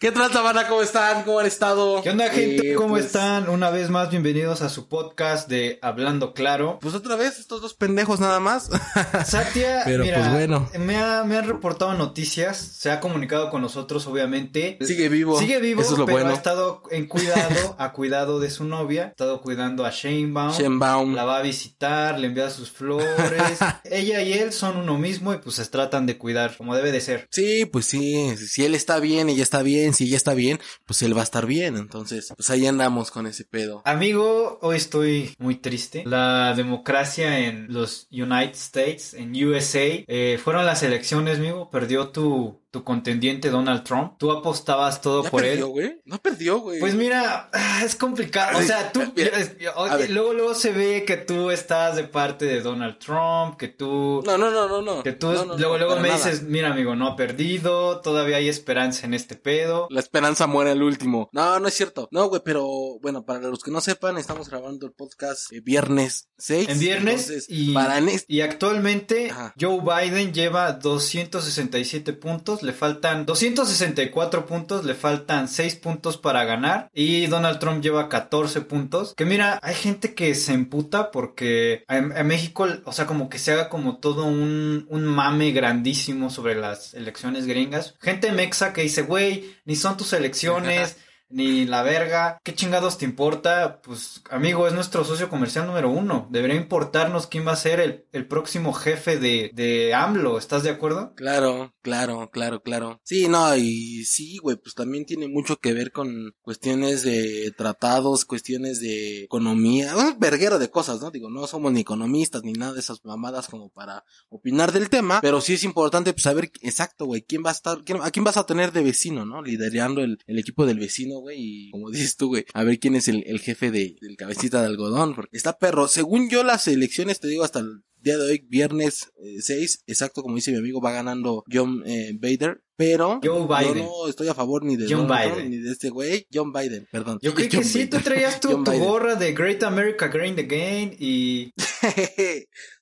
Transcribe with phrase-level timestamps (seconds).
[0.00, 0.68] ¿Qué tal, Tabana?
[0.68, 1.24] ¿Cómo están?
[1.24, 2.00] ¿Cómo han estado?
[2.02, 2.70] ¿Qué onda, gente?
[2.70, 3.48] Eh, ¿Cómo pues, están?
[3.48, 6.78] Una vez más, bienvenidos a su podcast de Hablando Claro.
[6.80, 8.70] Pues otra vez, estos dos pendejos nada más.
[9.26, 10.70] Satia, Pero, mira, pues, bueno.
[10.78, 14.78] me, ha- me han reportado noticias, se ha comunicado con nosotros, obviamente.
[14.82, 15.36] Sigue vivo.
[15.36, 16.30] Sigue vivo, Eso es lo pero bueno.
[16.30, 20.52] ha estado en cuidado, a cuidado de su novia, ha estado cuidando a Shanebaum.
[20.52, 21.14] Shenbaum.
[21.16, 23.58] La va a visitar, le envía sus flores.
[23.82, 27.00] Ella y él son uno mismo y pues se tratan de cuidar como debe de
[27.00, 27.26] ser.
[27.32, 28.36] Sí, pues sí.
[28.36, 29.87] Si él está bien, ella está bien.
[29.92, 31.76] Si ella está bien, pues él va a estar bien.
[31.76, 33.82] Entonces, pues ahí andamos con ese pedo.
[33.84, 36.04] Amigo, hoy estoy muy triste.
[36.06, 41.70] La democracia en los United States, en USA, eh, fueron las elecciones, amigo.
[41.70, 44.14] Perdió tu, tu contendiente Donald Trump.
[44.18, 45.70] Tú apostabas todo ¿Ya por perdió, él.
[45.72, 46.00] güey?
[46.04, 46.80] No perdió, güey.
[46.80, 48.58] Pues mira, ah, es complicado.
[48.58, 49.00] O sea, tú,
[50.10, 54.38] luego, luego se ve que tú estás de parte de Donald Trump, que tú, No,
[54.38, 55.02] no, no, no, no.
[55.02, 56.16] que tú, No, no, luego, luego me nada.
[56.16, 59.88] dices, mira, amigo, no ha perdido, todavía hay esperanza en este pedo.
[59.90, 61.28] La esperanza muere el último.
[61.32, 62.08] No, no es cierto.
[62.12, 62.66] No, güey, pero
[63.00, 66.68] bueno, para los que no sepan, estamos grabando el podcast eh, viernes 6.
[66.68, 69.54] En viernes Entonces, y, para en este- y actualmente Ajá.
[69.60, 76.90] Joe Biden lleva 267 puntos, le faltan 264 puntos, le faltan 6 puntos para ganar
[76.92, 79.14] y Donald Trump lleva 14 puntos.
[79.14, 83.52] Que mira, hay gente que se emputa porque en, México, o sea, como que se
[83.52, 87.94] haga como todo un, un mame grandísimo sobre las elecciones gringas.
[88.02, 90.98] Gente mexa que dice, güey, ni son tus elecciones.
[91.30, 93.80] Ni la verga, ¿qué chingados te importa?
[93.82, 96.26] Pues, amigo, es nuestro socio comercial número uno.
[96.30, 100.38] Debería importarnos quién va a ser el, el próximo jefe de, de AMLO.
[100.38, 101.12] ¿Estás de acuerdo?
[101.16, 103.00] Claro, claro, claro, claro.
[103.04, 108.24] Sí, no, y sí, güey, pues también tiene mucho que ver con cuestiones de tratados,
[108.24, 111.10] cuestiones de economía, un verguero de cosas, ¿no?
[111.10, 115.20] Digo, no somos ni economistas ni nada de esas mamadas como para opinar del tema,
[115.20, 118.24] pero sí es importante pues, saber exacto, güey, quién va a estar, quién- a quién
[118.24, 119.42] vas a tener de vecino, ¿no?
[119.42, 122.94] Liderando el, el equipo del vecino, güey, y como dices tú, güey, a ver quién
[122.94, 125.88] es el, el jefe de, del cabecita de algodón, porque está perro.
[125.88, 130.22] Según yo, las elecciones, te digo, hasta el día de hoy, viernes eh, 6, exacto
[130.22, 133.74] como dice mi amigo, va ganando John eh, Bader, pero Joe Biden.
[133.84, 135.50] yo no estoy a favor ni de John Donald Biden.
[135.50, 137.18] ni de este güey, John Biden, perdón.
[137.22, 137.90] Yo creo que John sí, Biden.
[137.90, 141.52] tú traías tu, John tu gorra de Great America Grain Again y...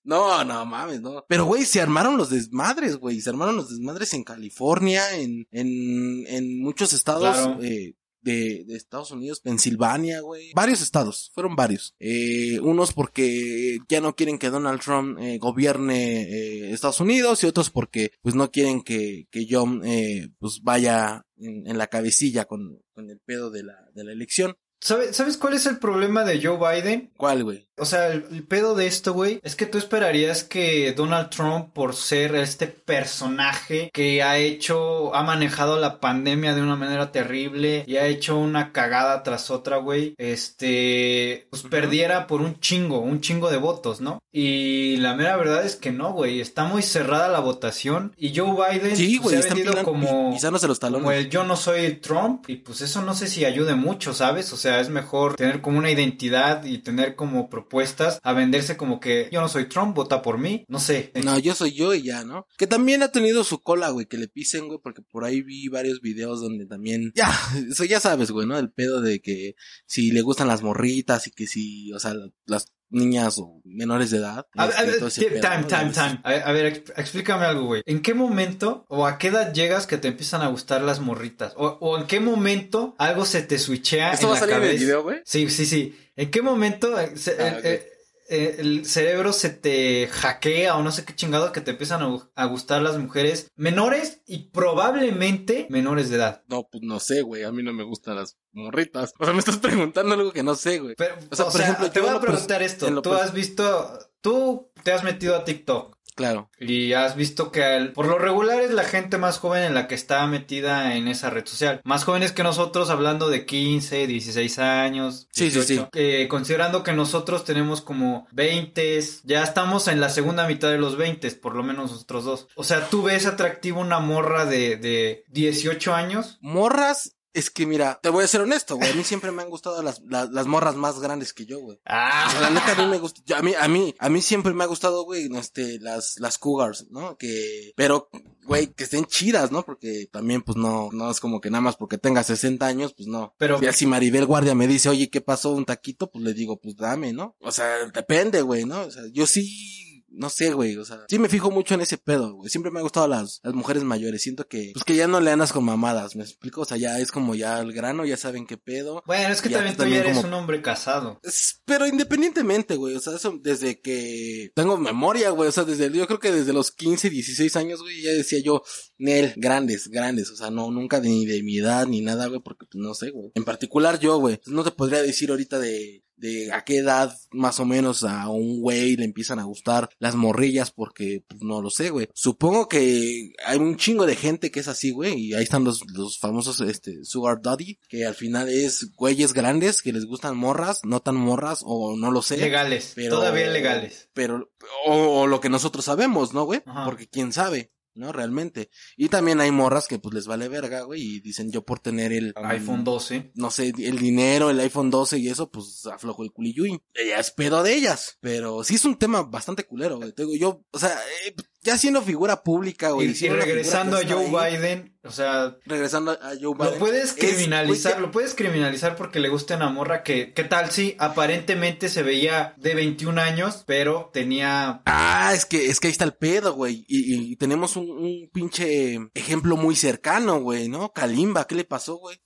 [0.04, 1.24] no, no mames, no.
[1.28, 6.26] Pero güey, se armaron los desmadres, güey, se armaron los desmadres en California, en en
[6.26, 7.62] en muchos estados Claro.
[7.62, 7.94] eh,
[8.26, 10.52] de, Estados Unidos, Pensilvania, güey.
[10.54, 11.94] Varios estados, fueron varios.
[11.98, 17.46] Eh, unos porque ya no quieren que Donald Trump eh, gobierne eh, Estados Unidos y
[17.46, 22.44] otros porque pues no quieren que, que John eh, pues vaya en, en la cabecilla
[22.44, 24.56] con, con el pedo de la, de la elección.
[24.86, 27.10] ¿Sabe- ¿Sabes cuál es el problema de Joe Biden?
[27.16, 27.66] ¿Cuál, güey?
[27.78, 31.72] O sea, el, el pedo de esto, güey, es que tú esperarías que Donald Trump,
[31.74, 37.84] por ser este personaje que ha hecho, ha manejado la pandemia de una manera terrible
[37.86, 43.20] y ha hecho una cagada tras otra, güey, este, pues perdiera por un chingo, un
[43.20, 44.20] chingo de votos, ¿no?
[44.32, 48.52] Y la mera verdad es que no, güey, está muy cerrada la votación y Joe
[48.52, 50.30] Biden Sí, pues, güey, se ha vendido como...
[50.68, 51.24] los Como talones.
[51.24, 54.52] el yo no soy Trump y pues eso no sé si ayude mucho, ¿sabes?
[54.52, 59.00] O sea, es mejor tener como una identidad y tener como propuestas a venderse como
[59.00, 61.12] que yo no soy Trump, vota por mí, no sé.
[61.24, 62.46] No, yo soy yo y ya, ¿no?
[62.56, 65.68] Que también ha tenido su cola, güey, que le pisen, güey, porque por ahí vi
[65.68, 67.30] varios videos donde también, ya,
[67.70, 68.58] eso ya sabes, güey, ¿no?
[68.58, 69.54] El pedo de que
[69.86, 72.14] si le gustan las morritas y que si, o sea,
[72.46, 74.46] las niñas o menores de edad.
[74.56, 75.10] A, este, a ver, pedo,
[75.40, 75.66] time, ¿no?
[75.66, 76.20] time, time.
[76.24, 77.82] A, a ver, ex- explícame algo, güey.
[77.86, 81.52] ¿En qué momento o a qué edad llegas que te empiezan a gustar las morritas?
[81.56, 84.54] O, o en qué momento algo se te switchea ¿Esto en va a la salir
[84.56, 84.84] en el cabeza?
[84.84, 85.18] video, güey?
[85.24, 85.98] Sí, sí, sí.
[86.16, 87.86] ¿En qué momento eh, se- Ah, el, eh,
[88.28, 92.28] eh, el cerebro se te hackea o no sé qué chingado que te empiezan a,
[92.34, 96.42] a gustar las mujeres menores y probablemente menores de edad?
[96.48, 99.12] No, pues no sé, güey, a mí no me gustan las morritas.
[99.18, 100.94] O sea, me estás preguntando algo que no sé, güey.
[100.96, 103.02] Pero, O sea, por ejemplo, te voy a preguntar esto.
[103.02, 105.94] Tú has visto, tú te has metido a TikTok.
[106.16, 106.48] Claro.
[106.58, 109.86] Y has visto que al- por lo regular es la gente más joven en la
[109.86, 111.82] que está metida en esa red social.
[111.84, 115.28] Más jóvenes que nosotros, hablando de 15, 16 años.
[115.30, 115.74] Sí, sí, sí.
[115.74, 115.90] 18.
[115.92, 120.96] Eh, considerando que nosotros tenemos como 20, ya estamos en la segunda mitad de los
[120.96, 122.48] 20, por lo menos nosotros dos.
[122.54, 126.38] O sea, tú ves atractivo una morra de, de 18 años.
[126.40, 129.50] Morras, es que mira, te voy a ser honesto, güey, a mí siempre me han
[129.50, 131.78] gustado las, las, las morras más grandes que yo, güey.
[131.78, 134.22] O sea, la neta a mí me gusta, yo- a mí, a mí, a mí
[134.22, 137.16] siempre me ha gustado, güey, no, este, las, las cougars, ¿no?
[137.16, 138.08] Que, pero,
[138.44, 139.64] güey, que estén chidas, ¿no?
[139.64, 143.08] Porque también, pues no, no es como que nada más porque tenga 60 años, pues
[143.08, 143.34] no.
[143.38, 145.50] Pero Ya si Maribel Guardia me dice, oye, ¿qué pasó?
[145.52, 147.36] Un taquito, pues le digo, pues dame, ¿no?
[147.40, 148.80] O sea, depende, güey, ¿no?
[148.82, 149.85] O sea, yo sí
[150.16, 152.50] no sé, güey, o sea, sí me fijo mucho en ese pedo, güey.
[152.50, 154.22] Siempre me ha gustado las, las mujeres mayores.
[154.22, 156.62] Siento que, pues que ya no le andas con mamadas, ¿me explico?
[156.62, 159.02] O sea, ya es como ya el grano, ya saben qué pedo.
[159.06, 161.20] Bueno, es que Ya, también tú ya eres como- un hombre casado.
[161.22, 165.90] Es- Pero independientemente, güey, o sea, eso desde que tengo memoria, güey, o sea, desde,
[165.90, 168.62] yo creo que desde los 15, 16 años, güey, ya decía yo,
[168.98, 172.40] Nel, grandes, grandes, o sea, no, nunca de, ni de mi edad ni nada, güey,
[172.40, 173.30] porque pues no sé, güey.
[173.34, 177.60] En particular yo, güey, no te podría decir ahorita de, de a qué edad más
[177.60, 181.70] o menos a un güey le empiezan a gustar las morrillas porque pues, no lo
[181.70, 182.08] sé, güey.
[182.14, 185.82] Supongo que hay un chingo de gente que es así, güey, y ahí están los,
[185.92, 190.80] los famosos este sugar daddy, que al final es güeyes grandes que les gustan morras,
[190.84, 192.36] no tan morras o no lo sé.
[192.38, 194.08] Legales, pero- todavía legales.
[194.14, 194.50] Pero
[194.86, 196.62] o, o lo que nosotros sabemos, ¿no, güey?
[196.84, 197.72] Porque quién sabe.
[197.96, 198.12] ¿No?
[198.12, 198.70] Realmente.
[198.96, 202.12] Y también hay morras que pues les vale verga, güey, y dicen yo por tener
[202.12, 203.32] el iPhone 12.
[203.34, 206.82] no sé, el dinero, el iPhone 12 y eso, pues aflojo el culiyuy.
[206.94, 208.18] Ella es pedo de ellas.
[208.20, 210.12] Pero sí es un tema bastante culero, güey.
[210.12, 211.34] Te digo, yo, o sea, eh,
[211.66, 213.08] ya siendo figura pública, güey.
[213.08, 216.72] Y, regresando a Joe ahí, Biden, o sea, Regresando a Joe Biden.
[216.72, 220.94] lo puedes criminalizar, lo puedes criminalizar porque le gusta una morra que, ¿qué tal si
[220.98, 226.04] aparentemente se veía de 21 años, pero tenía Ah, es que, es que ahí está
[226.04, 226.84] el pedo, güey.
[226.86, 230.92] Y, y tenemos un, un pinche ejemplo muy cercano, güey, ¿no?
[230.92, 232.20] Kalimba, ¿qué le pasó, güey?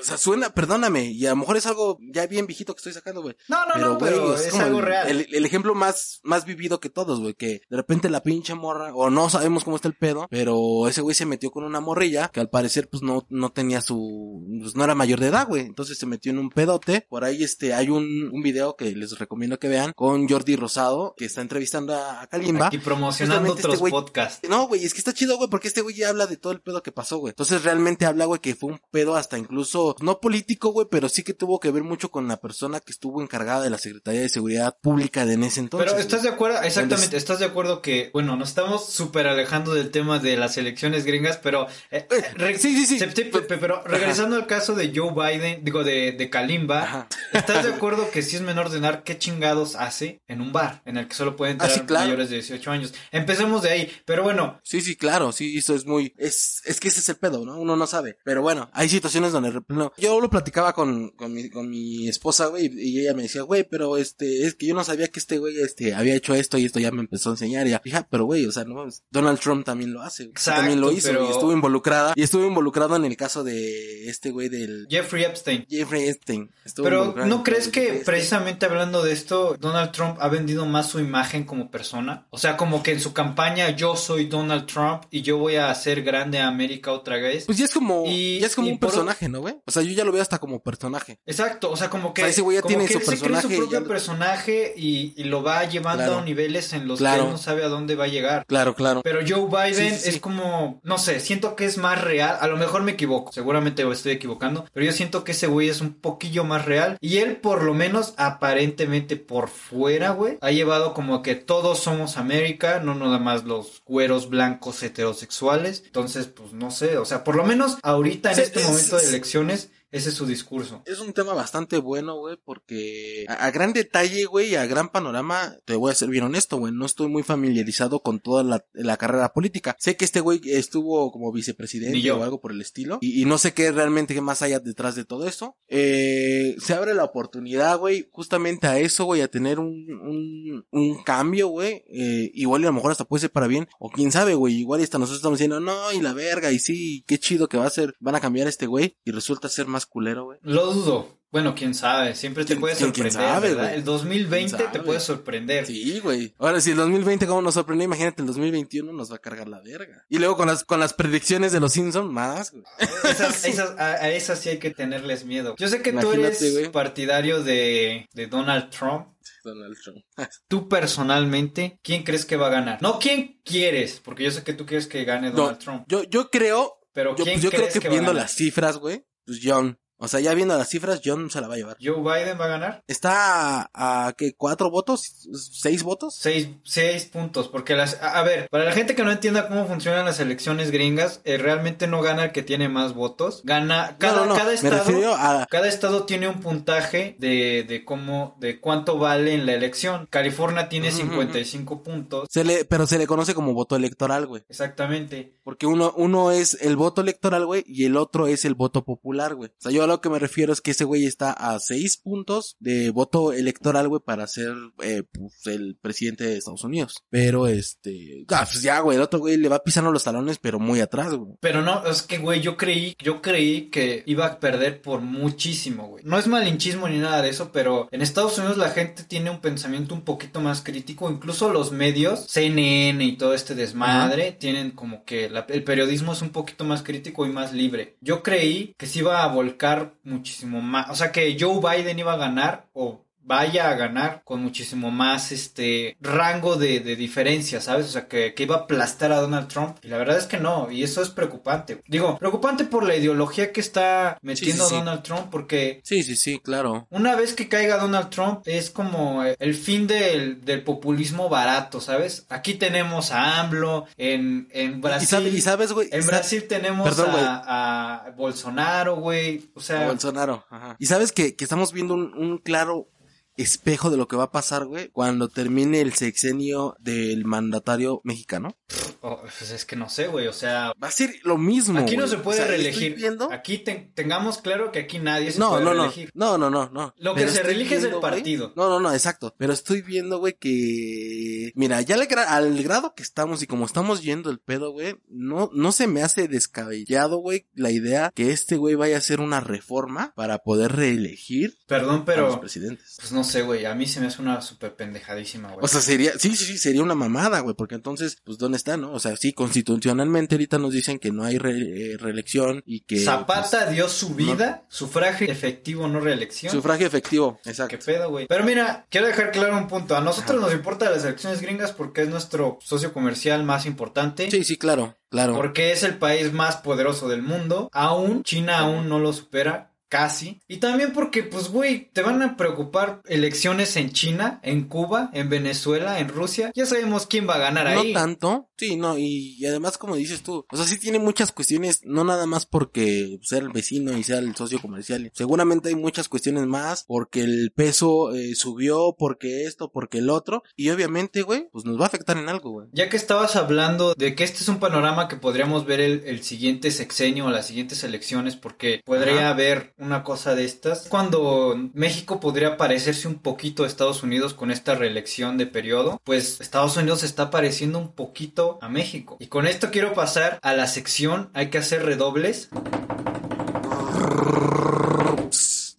[0.00, 2.92] O sea, suena, perdóname, y a lo mejor es algo ya bien viejito que estoy
[2.92, 3.36] sacando, güey.
[3.48, 5.08] No, no, no, pero es como algo el, real.
[5.08, 8.94] El, el ejemplo más, más vivido que todos, güey, que de repente la pinche morra,
[8.94, 12.28] o no sabemos cómo está el pedo, pero ese güey se metió con una morrilla
[12.28, 15.62] que al parecer pues no, no tenía su, pues no era mayor de edad, güey.
[15.66, 17.06] Entonces se metió en un pedote.
[17.08, 21.14] Por ahí este, hay un, un video que les recomiendo que vean con Jordi Rosado,
[21.16, 22.66] que está entrevistando a, a Kalimba.
[22.68, 24.48] Aquí promocionando Justamente otros este güey- podcasts.
[24.48, 26.60] No, güey, es que está chido, güey, porque este güey ya habla de todo el
[26.60, 27.30] pedo que pasó, güey.
[27.30, 31.22] Entonces realmente habla, güey, que fue un pedo hasta incluso, no político, güey, pero sí
[31.22, 34.28] que tuvo que ver mucho con la persona que estuvo encargada de la Secretaría de
[34.28, 35.90] Seguridad Pública de en ese entonces.
[35.90, 39.90] Pero estás de acuerdo, exactamente, estás de acuerdo que, bueno, nos estamos súper alejando del
[39.90, 41.66] tema de las elecciones gringas, pero...
[41.90, 42.06] eh,
[42.38, 42.98] Eh, sí, sí, sí.
[42.98, 46.82] se- sí, pe- pe- pero regresando al caso de Joe Biden, digo, de, de Kalimba,
[46.82, 47.08] Ajá.
[47.32, 50.82] ¿estás de acuerdo que si es menor de edad, qué chingados hace en un bar
[50.84, 52.04] en el que solo pueden Ah, entrar sí, claro.
[52.06, 52.94] mayores de 18 años?
[53.10, 56.88] Empecemos de ahí, pero bueno, Sí, sí, claro, sí, eso es muy, es, es que
[56.88, 57.58] ese es el pedo, ¿no?
[57.58, 58.16] Uno no sabe.
[58.24, 62.46] Pero bueno, hay situaciones donde, no, yo lo platicaba con, con mi, con mi esposa,
[62.46, 65.38] güey, y ella me decía, güey, pero este, es que yo no sabía que este
[65.38, 68.06] güey, este, había hecho esto y esto ya me empezó a enseñar, y ya, fija,
[68.10, 70.32] pero güey, o sea, no, Donald Trump también lo hace, güey.
[70.32, 74.08] Exacto, también lo hizo, pero- y estuvo involucrada, y estuvo involucrado en el caso de
[74.08, 75.66] este güey del Jeffrey Epstein.
[75.68, 76.50] Jeffrey Epstein.
[76.64, 81.00] Estuvo Pero ¿no crees que precisamente hablando de esto, Donald Trump ha vendido más su
[81.00, 82.26] imagen como persona?
[82.30, 85.70] O sea, como que en su campaña yo soy Donald Trump y yo voy a
[85.70, 87.44] hacer grande a América otra vez.
[87.46, 88.90] Pues ya es como, Y- ya es como un por-
[89.22, 89.54] personaje, ¿no, güey?
[89.66, 91.18] O sea, yo ya lo veo hasta como personaje.
[91.26, 93.04] Exacto, o sea, como que, O sea, ese güey ya como tiene que su él
[93.04, 96.18] se personaje su y propio ya- personaje y, y lo va llevando Claro.
[96.20, 97.24] a niveles en los que Claro.
[97.24, 98.44] él no sabe a dónde va a llegar.
[98.46, 99.02] Claro, claro.
[99.04, 100.08] Pero Joe Biden Sí, sí, sí.
[100.10, 102.38] es como, no sé, siento que es más real.
[102.40, 104.64] A lo mejor me equivoco, seguramente me estoy equivocando.
[104.72, 106.96] Pero yo siento que ese güey es un poquillo más real.
[107.00, 112.16] Y él, por lo menos, aparentemente por fuera, güey, ha llevado como que todos somos
[112.16, 115.82] América, no nada más los güeros blancos heterosexuales.
[115.86, 119.11] Entonces, pues no sé, o sea, por lo menos ahorita en este es- momento de
[119.12, 120.82] elecciones, ese es su discurso.
[120.86, 125.56] Es un tema bastante bueno, güey, porque a, a gran detalle, güey, a gran panorama,
[125.64, 128.96] te voy a ser bien honesto, güey, no estoy muy familiarizado con toda la, la
[128.96, 129.76] carrera política.
[129.78, 133.38] Sé que este güey estuvo como vicepresidente o algo por el estilo, y, y no
[133.38, 135.56] sé qué realmente qué más haya detrás de todo eso.
[135.68, 141.02] Eh, se abre la oportunidad, güey, justamente a eso, güey, a tener un, un, un
[141.04, 144.10] cambio, güey, eh, igual y a lo mejor hasta puede ser para bien, o quién
[144.10, 147.18] sabe, güey, igual y hasta nosotros estamos diciendo, no, y la verga, y sí, qué
[147.18, 149.81] chido que va a ser, van a cambiar a este güey, y resulta ser más
[149.86, 150.38] culero, güey.
[150.42, 151.18] Lo dudo.
[151.30, 153.62] Bueno, quién sabe, siempre te ¿Quién- puede quién sorprender, sabe, ¿verdad?
[153.64, 153.74] güey?
[153.76, 155.64] El 2020 ¿Quién te puede sorprender.
[155.64, 156.34] Sí, güey.
[156.38, 159.60] Ahora, si el 2020 como nos sorprendió, imagínate el 2021 nos va a cargar la
[159.60, 160.04] verga.
[160.10, 162.64] Y luego con las, con las predicciones de los Simpsons, más, güey.
[163.10, 165.54] Esas, esas, a, a esas sí hay que tenerles miedo.
[165.58, 169.06] Yo sé que tú eres partidario de, de Donald Trump.
[169.42, 170.04] Donald Trump.
[170.48, 172.80] Tú personalmente, ¿quién crees que va a ganar?
[172.82, 175.84] No quién quieres, porque yo sé que tú quieres que gane No, Donald Trump.
[175.88, 179.78] Yo, yo creo, Pero yo, ¿quién yo creo que, viendo las cifras, güey, pues John.
[180.02, 181.76] O sea, ya viendo las cifras, John se la va a llevar.
[181.80, 182.82] ¿Joe Biden va a ganar?
[182.88, 184.34] Está a, a ¿qué?
[184.36, 185.28] ¿Cuatro votos?
[185.52, 186.16] ¿Seis votos?
[186.18, 188.02] Seis, seis puntos, porque las...
[188.02, 191.36] A, a ver, para la gente que no entienda cómo funcionan las elecciones gringas, eh,
[191.38, 193.42] realmente no gana el que tiene más votos.
[193.44, 194.34] Gana cada, no, no, no.
[194.36, 195.14] cada estado...
[195.14, 200.06] a, Cada estado tiene un puntaje de, de cómo, de cuánto vale en la elección.
[200.10, 201.10] California tiene Ujú, ujú.
[201.12, 202.28] 55 puntos.
[202.30, 204.42] se le, pero se le conoce como voto electoral, güey.
[204.48, 205.38] Exactamente.
[205.44, 209.34] Porque uno, uno es el voto electoral, güey, y el otro es el voto popular,
[209.34, 209.50] güey.
[209.50, 212.56] O sea, yo lo que me refiero es que ese güey está a seis puntos
[212.60, 217.04] de voto electoral, güey, para ser eh, pues, el presidente de Estados Unidos.
[217.10, 220.58] Pero este, ah, pues ya, güey, el otro güey le va pisando los talones, pero
[220.58, 221.36] muy atrás, güey.
[221.40, 225.88] Pero no, es que, güey, yo creí, yo creí que iba a perder por muchísimo,
[225.88, 226.04] güey.
[226.04, 229.40] No es malinchismo ni nada de eso, pero en Estados Unidos la gente tiene un
[229.40, 231.10] pensamiento un poquito más crítico.
[231.10, 236.30] Incluso los medios, CNN y todo este desmadre, tienen como que el periodismo es un
[236.30, 237.96] poquito más crítico y más libre.
[238.00, 240.90] Yo creí que se iba a volcar muchísimo más.
[240.90, 245.32] O sea, que Joe Biden iba a ganar o vaya a ganar con muchísimo más
[245.32, 247.86] este rango de, de diferencia, ¿sabes?
[247.86, 249.76] O sea, que, que, iba a aplastar a Donald Trump.
[249.82, 251.82] Y la verdad es que no, y eso es preocupante.
[251.86, 255.80] Digo, preocupante por la ideología que está metiendo Donald Trump, porque...
[255.84, 256.86] Sí, sí, sí, claro.
[256.90, 262.26] Una vez que caiga Donald Trump es como el fin del, del populismo barato, ¿sabes?
[262.28, 265.28] Aquí tenemos a AMLO, en, en Brasil...
[265.32, 265.88] Y, sabes, güey...
[265.92, 269.50] En Brasil tenemos a, a, Bolsonaro, güey.
[269.54, 269.86] O sea...
[269.86, 270.76] Bolsonaro, ajá.
[270.78, 272.88] Y sabes que, que estamos viendo un, un claro
[273.36, 278.56] espejo de lo que va a pasar, güey, cuando termine el sexenio del mandatario mexicano?
[279.00, 280.72] Oh, pues es que no sé, güey, o sea...
[280.82, 282.96] Va a ser lo mismo, Aquí no se puede reelegir.
[283.30, 286.10] Aquí tengamos claro que aquí nadie se no, puede no, reelegir.
[286.14, 286.94] No, no, no, no.
[286.98, 288.52] Lo que se reelige es el partido.
[288.56, 289.34] no, no, no, exacto.
[289.38, 291.52] Pero estoy viendo, güey, que...
[291.54, 291.96] Mira, ya
[292.28, 296.02] al, grado que estamos y como estamos yendo el pedo, güey, no, no se me
[296.02, 300.72] hace descabellado, güey, la idea que este güey vaya a hacer una reforma para poder
[300.72, 302.26] reelegir Perdón, pero...
[302.26, 302.96] a los presidentes.
[303.00, 305.60] Pues no sé, güey, a mí se me hace una súper pendejadísima, güey.
[305.62, 308.76] O sea, sería, sí, sí, sí, sería una mamada, güey, porque entonces, pues, ¿dónde está,
[308.76, 308.92] no?
[308.92, 313.00] O sea, sí, constitucionalmente ahorita nos dicen que no hay eh, reelección y que...
[313.00, 316.52] Zapata pues, dio su vida, sufragio efectivo, no reelección.
[316.52, 317.76] Sufragio efectivo, exacto.
[317.76, 318.26] Qué pedo, güey.
[318.26, 319.96] Pero mira, quiero dejar claro un punto.
[319.96, 324.30] A nosotros nos importan las elecciones gringas porque es nuestro socio comercial más importante.
[324.30, 325.34] Sí, sí, claro, claro.
[325.34, 327.68] Porque es el país más poderoso del mundo.
[327.72, 330.40] Aún, China aún no lo supera casi.
[330.48, 335.28] Y también porque, pues, güey, te van a preocupar elecciones en China, en Cuba, en
[335.28, 336.50] Venezuela, en Rusia.
[336.54, 337.92] Ya sabemos quién va a ganar ahí.
[337.92, 341.82] No tanto, sí, no, y, además, como dices tú, o sea, sí tiene muchas cuestiones,
[341.84, 345.10] no nada más porque sea el vecino y sea el socio comercial.
[345.12, 350.42] Seguramente hay muchas cuestiones más, porque el peso eh, subió, porque esto, porque el otro.
[350.56, 352.68] Y obviamente, güey, pues nos va a afectar en algo, güey.
[352.72, 356.22] Ya que estabas hablando de que este es un panorama que podríamos ver el, el
[356.22, 360.86] siguiente sexenio o las siguientes elecciones, porque podría haber una cosa de estas.
[360.88, 366.40] Cuando México podría parecerse un poquito a Estados Unidos con esta reelección de periodo, pues
[366.40, 369.16] Estados Unidos está pareciendo un poquito a México.
[369.20, 372.48] Y con esto quiero pasar a la sección, hay que hacer redobles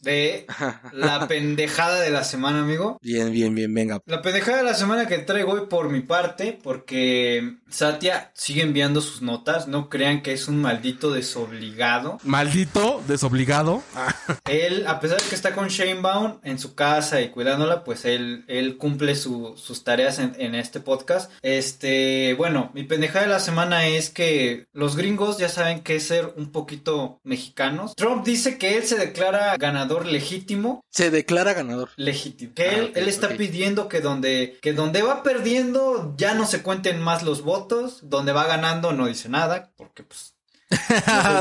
[0.04, 0.46] de
[0.94, 3.00] la pendejada de la semana, amigo.
[3.02, 4.02] Bien, bien, bien, venga.
[4.06, 9.02] La pendejada de la semana que traigo hoy por mi parte, porque Satya sigue enviando
[9.02, 12.20] sus notas, no crean que es un maldito desobligado.
[12.24, 13.82] ¿Maldito desobligado?
[14.46, 18.46] él, a pesar de que está con Shanebaum en su casa y cuidándola, pues él,
[18.48, 21.32] él cumple sus tareas en, en este podcast.
[21.42, 26.08] Este, bueno, mi pendejada de la semana es que los gringos ya saben que es
[26.08, 27.96] ser un poquito mexicanos.
[27.96, 30.84] Trump dice que él se declara ganador legítimo.
[30.92, 31.90] Se declara ganador.
[31.96, 32.54] Legítimo.
[32.54, 36.62] Que él, ah, él está pidiendo que donde, que donde va perdiendo ya no se
[36.62, 37.63] cuenten más los votos,
[38.04, 40.33] donde va ganando no dice nada, porque pues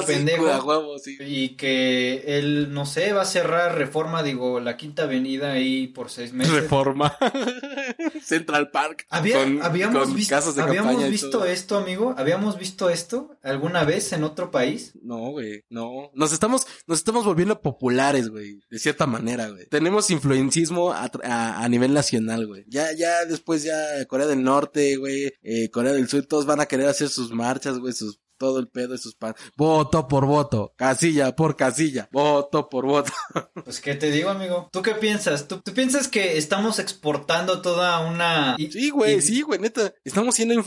[0.06, 0.42] pendejo.
[1.20, 6.10] Y que él, no sé, va a cerrar Reforma, digo, la Quinta Avenida ahí por
[6.10, 6.52] seis meses.
[6.52, 7.16] Reforma.
[8.22, 9.06] Central Park.
[9.10, 12.14] habíamos visto, ¿habíamos visto esto, amigo.
[12.16, 14.92] ¿Habíamos visto esto alguna vez en otro país?
[15.02, 16.10] No, güey, no.
[16.14, 19.66] Nos estamos, nos estamos volviendo populares, güey, de cierta manera, güey.
[19.66, 22.64] Tenemos influencismo a, a, nivel nacional, güey.
[22.68, 26.66] Ya, ya después ya Corea del Norte, güey, eh, Corea del Sur, todos van a
[26.66, 29.36] querer hacer sus marchas, güey, sus todo el pedo de sus pan.
[29.56, 33.12] Voto por voto, casilla por casilla, voto por voto.
[33.62, 34.68] Pues qué te digo, amigo.
[34.72, 35.46] ¿Tú qué piensas?
[35.46, 39.94] ¿Tú, piensas que estamos exportando toda una Sí, güey, sí, güey, neta.
[40.02, 40.60] Estamos siendo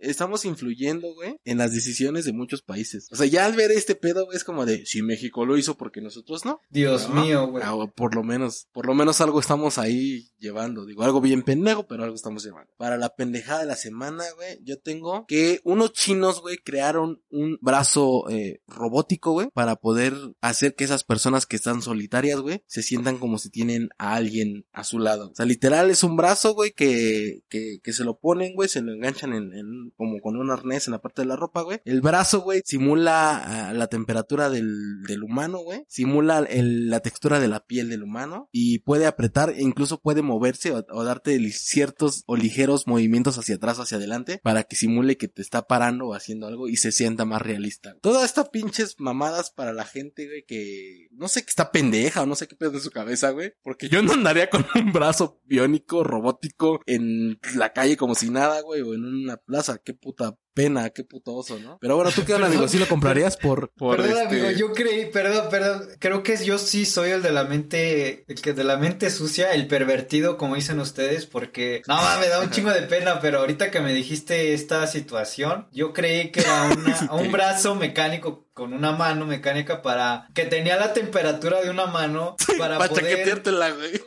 [0.00, 3.06] estamos influyendo, güey, en las decisiones de muchos países.
[3.12, 5.76] O sea, ya al ver este pedo, güey, es como de si México lo hizo
[5.76, 6.60] porque nosotros no.
[6.70, 7.62] Dios mío, güey.
[7.64, 10.84] Ah, por lo menos, por lo menos algo estamos ahí llevando.
[10.84, 12.72] Digo, algo bien pendejo, pero algo estamos llevando.
[12.76, 17.58] Para la pendejada de la semana, güey, yo tengo que unos chinos, güey, crearon un,
[17.60, 22.82] brazo eh, robótico, güey, para poder hacer que esas personas que están solitarias, güey, se
[22.82, 25.30] sientan como si tienen a alguien a su lado.
[25.30, 28.82] O sea, literal es un brazo, güey, que, que, que se lo ponen, güey, se
[28.82, 31.80] lo enganchan en, en, como con un arnés en la parte de la ropa, güey.
[31.84, 37.40] El brazo, güey, simula ah, la temperatura del, del humano, güey, simula el, la textura
[37.40, 41.38] de la piel del humano y puede apretar e incluso puede moverse o, o darte
[41.50, 46.08] ciertos o ligeros movimientos hacia atrás, hacia adelante, para que simule que te está parando
[46.08, 47.96] o haciendo algo y se sienta más realista.
[48.00, 52.26] Todas estas pinches mamadas para la gente, güey, que no sé que está pendeja o
[52.26, 53.54] no sé qué pedo en su cabeza, güey.
[53.62, 58.60] Porque yo no andaría con un brazo biónico, robótico, en la calle como si nada,
[58.60, 59.78] güey, o en una plaza.
[59.84, 61.78] Qué puta pena, qué puto oso, ¿no?
[61.80, 64.40] Pero bueno, tú qué onda, amigo, sí lo comprarías por, por perdón, este...
[64.40, 68.40] amigo, yo creí, perdón, perdón, creo que yo sí soy el de la mente, el
[68.40, 72.50] que de la mente sucia, el pervertido, como dicen ustedes, porque, no, me da un
[72.50, 77.12] chingo de pena, pero ahorita que me dijiste esta situación, yo creí que era una,
[77.12, 82.36] un brazo mecánico con una mano mecánica para que tenía la temperatura de una mano
[82.58, 84.00] para para poder güey.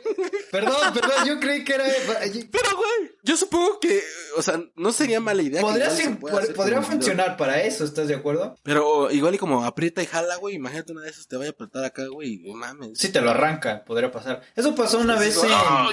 [0.64, 4.00] Perdón, perdón, yo creí que era Pero, güey, yo supongo que,
[4.36, 5.60] o sea, no sería mala idea.
[5.60, 6.90] podría, ser- pod- podría video.
[6.90, 8.56] funcionar para eso, ¿estás de acuerdo?
[8.62, 11.52] Pero igual y como aprieta y jala, güey, imagínate una de esas te vaya a
[11.52, 12.98] apretar acá, güey, mames.
[12.98, 14.42] Si te lo arranca, podría pasar.
[14.54, 15.38] Eso pasó una vez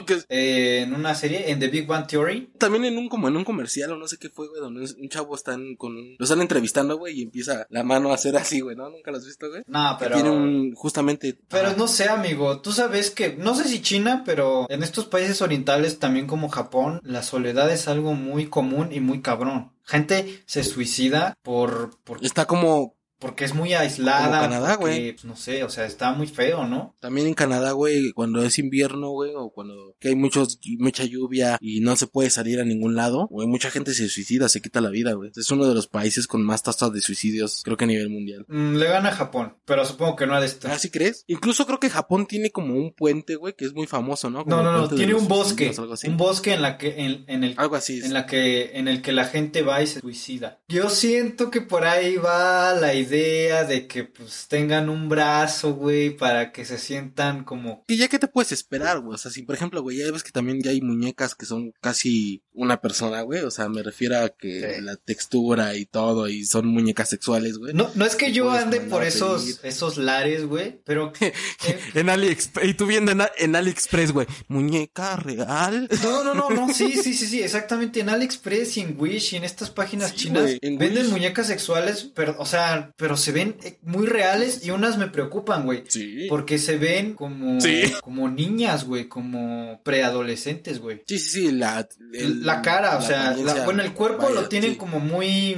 [0.06, 2.52] que- eh, en una serie, en The Big Bang Theory.
[2.58, 5.10] También en un, como en un comercial o no sé qué fue, güey, donde un
[5.10, 8.76] chavo están con lo están entrevistando, güey, y empieza la mano a hacer así, güey,
[8.76, 8.90] ¿no?
[8.90, 9.64] Nunca lo has visto, güey.
[9.68, 10.16] No, Que pero...
[10.16, 11.38] Tiene un, justamente.
[11.50, 15.42] Pero no sé, amigo, tú sabes que, no sé si China, pero en estos países
[15.42, 19.72] orientales, también como Japón, la soledad es algo muy común y muy cabrón.
[19.84, 24.28] Gente se suicida por, por Está como, porque es muy aislada.
[24.28, 25.14] Como Canadá, güey.
[25.14, 26.94] pues, No sé, o sea, está muy feo, ¿no?
[27.00, 31.58] también en Canadá, güey, cuando es invierno, güey, o cuando que hay muchos, mucha lluvia
[31.62, 34.82] y no se puede salir a ningún lado, güey, mucha gente se suicida, se quita
[34.82, 35.32] la vida, güey.
[35.34, 38.46] Es uno de los países con más tasas de suicidios, creo que a nivel mundial.
[38.50, 40.68] Mm, le gana a Japón, pero supongo que no al este.
[40.68, 41.24] ¿Ah, sí crees?
[41.28, 44.44] Incluso creo que Japón tiene como un puente, güey, que es muy famoso, ¿no?
[44.44, 45.74] Como No, no, no, de tiene un bosque,
[46.06, 48.00] un bosque en la que, en, en el Algo así.
[48.00, 48.06] es.
[48.06, 50.62] en la que en el que la gente va y se suicida.
[50.68, 56.10] Yo siento que por ahí va la idea de que pues tengan un brazo, güey,
[56.16, 59.16] para que se sientan como Y ya que te puedes esperar, güey.
[59.16, 61.74] O sea, si por ejemplo, güey, ya ves que también ya hay muñecas que son
[61.82, 63.42] casi una persona, güey.
[63.42, 64.82] O sea, me refiero a que Sí.
[64.82, 67.74] la textura y todo, y son muñecas sexuales, güey.
[67.74, 71.34] no no es que yo ande por esos esos lares, güey, pero eh,
[71.94, 75.90] En AliExpress, y tú viendo en, en AliExpress, güey, muñeca real.
[76.04, 79.38] no, no, no, no, sí, sí, sí, sí, exactamente en AliExpress y en Wish y
[79.38, 81.12] en estas páginas Sí, chinas en venden Wish.
[81.12, 85.66] muñecas sexuales, pero o sea, pero se ven eh, muy reales y unas me preocupan,
[85.66, 85.84] güey.
[85.90, 86.28] Sí.
[86.30, 87.82] Porque se ven como, Sí.
[88.02, 91.04] como niñas, güey, como preadolescentes, güey.
[91.06, 91.86] Sí, sí, sí, la...
[92.14, 94.78] el- la cara, o la sea, la- bueno, el cuerpo vaya, lo tienen sí.
[94.78, 95.56] como muy,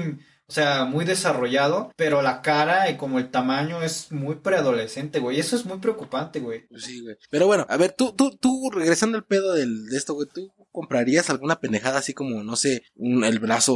[0.48, 5.40] o sea, muy desarrollado, pero la cara y como el tamaño es muy preadolescente, güey.
[5.40, 6.66] Eso es muy preocupante, güey.
[6.78, 7.16] Sí, güey.
[7.30, 10.52] Pero bueno, a ver, tú, tú, tú, regresando al pedo del, de esto, güey, tú
[10.76, 13.74] comprarías alguna pendejada así como, no sé, un, el brazo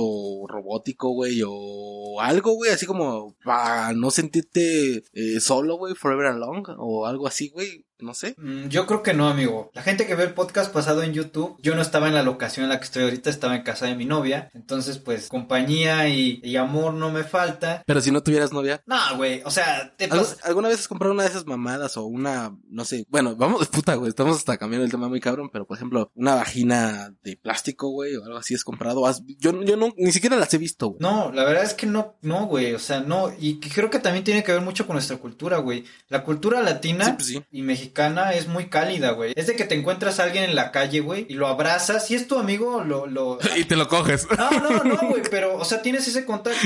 [0.47, 6.63] robótico, güey, o algo, güey, así como para no sentirte eh, solo, güey, forever alone,
[6.77, 8.35] o algo así, güey, no sé.
[8.37, 9.71] Mm, Yo creo que no, amigo.
[9.73, 12.63] La gente que ve el podcast pasado en YouTube, yo no estaba en la locación
[12.65, 14.49] en la que estoy ahorita, estaba en casa de mi novia.
[14.53, 17.83] Entonces, pues, compañía y, y amor no me falta.
[17.85, 18.81] Pero si no tuvieras novia.
[18.85, 21.97] No, güey, o sea, te ¿Algu- pas- ¿Alguna vez has comprado una de esas mamadas
[21.97, 25.49] o una, no sé, bueno, vamos, puta, güey, estamos hasta cambiando el tema muy cabrón,
[25.51, 29.05] pero por ejemplo, una vagina de plástico, güey, o algo así has comprado?
[29.05, 30.99] Has- yo, yo no, ni siquiera las he visto, güey.
[31.01, 33.99] No, la verdad es que no, no, güey, o sea, no, y que creo que
[33.99, 35.83] también tiene que ver mucho con nuestra cultura, güey.
[36.07, 37.43] La cultura latina Sí, pues sí.
[37.51, 37.88] y mexicana
[38.33, 39.33] es muy cálida, güey.
[39.35, 42.15] Es de que te encuentras a alguien en la calle, güey, y lo abrazas, si
[42.15, 43.37] es tu amigo, lo, lo...
[43.57, 44.27] Y te lo coges.
[44.37, 46.59] No, no, no, güey, pero, o sea, tienes ese contacto,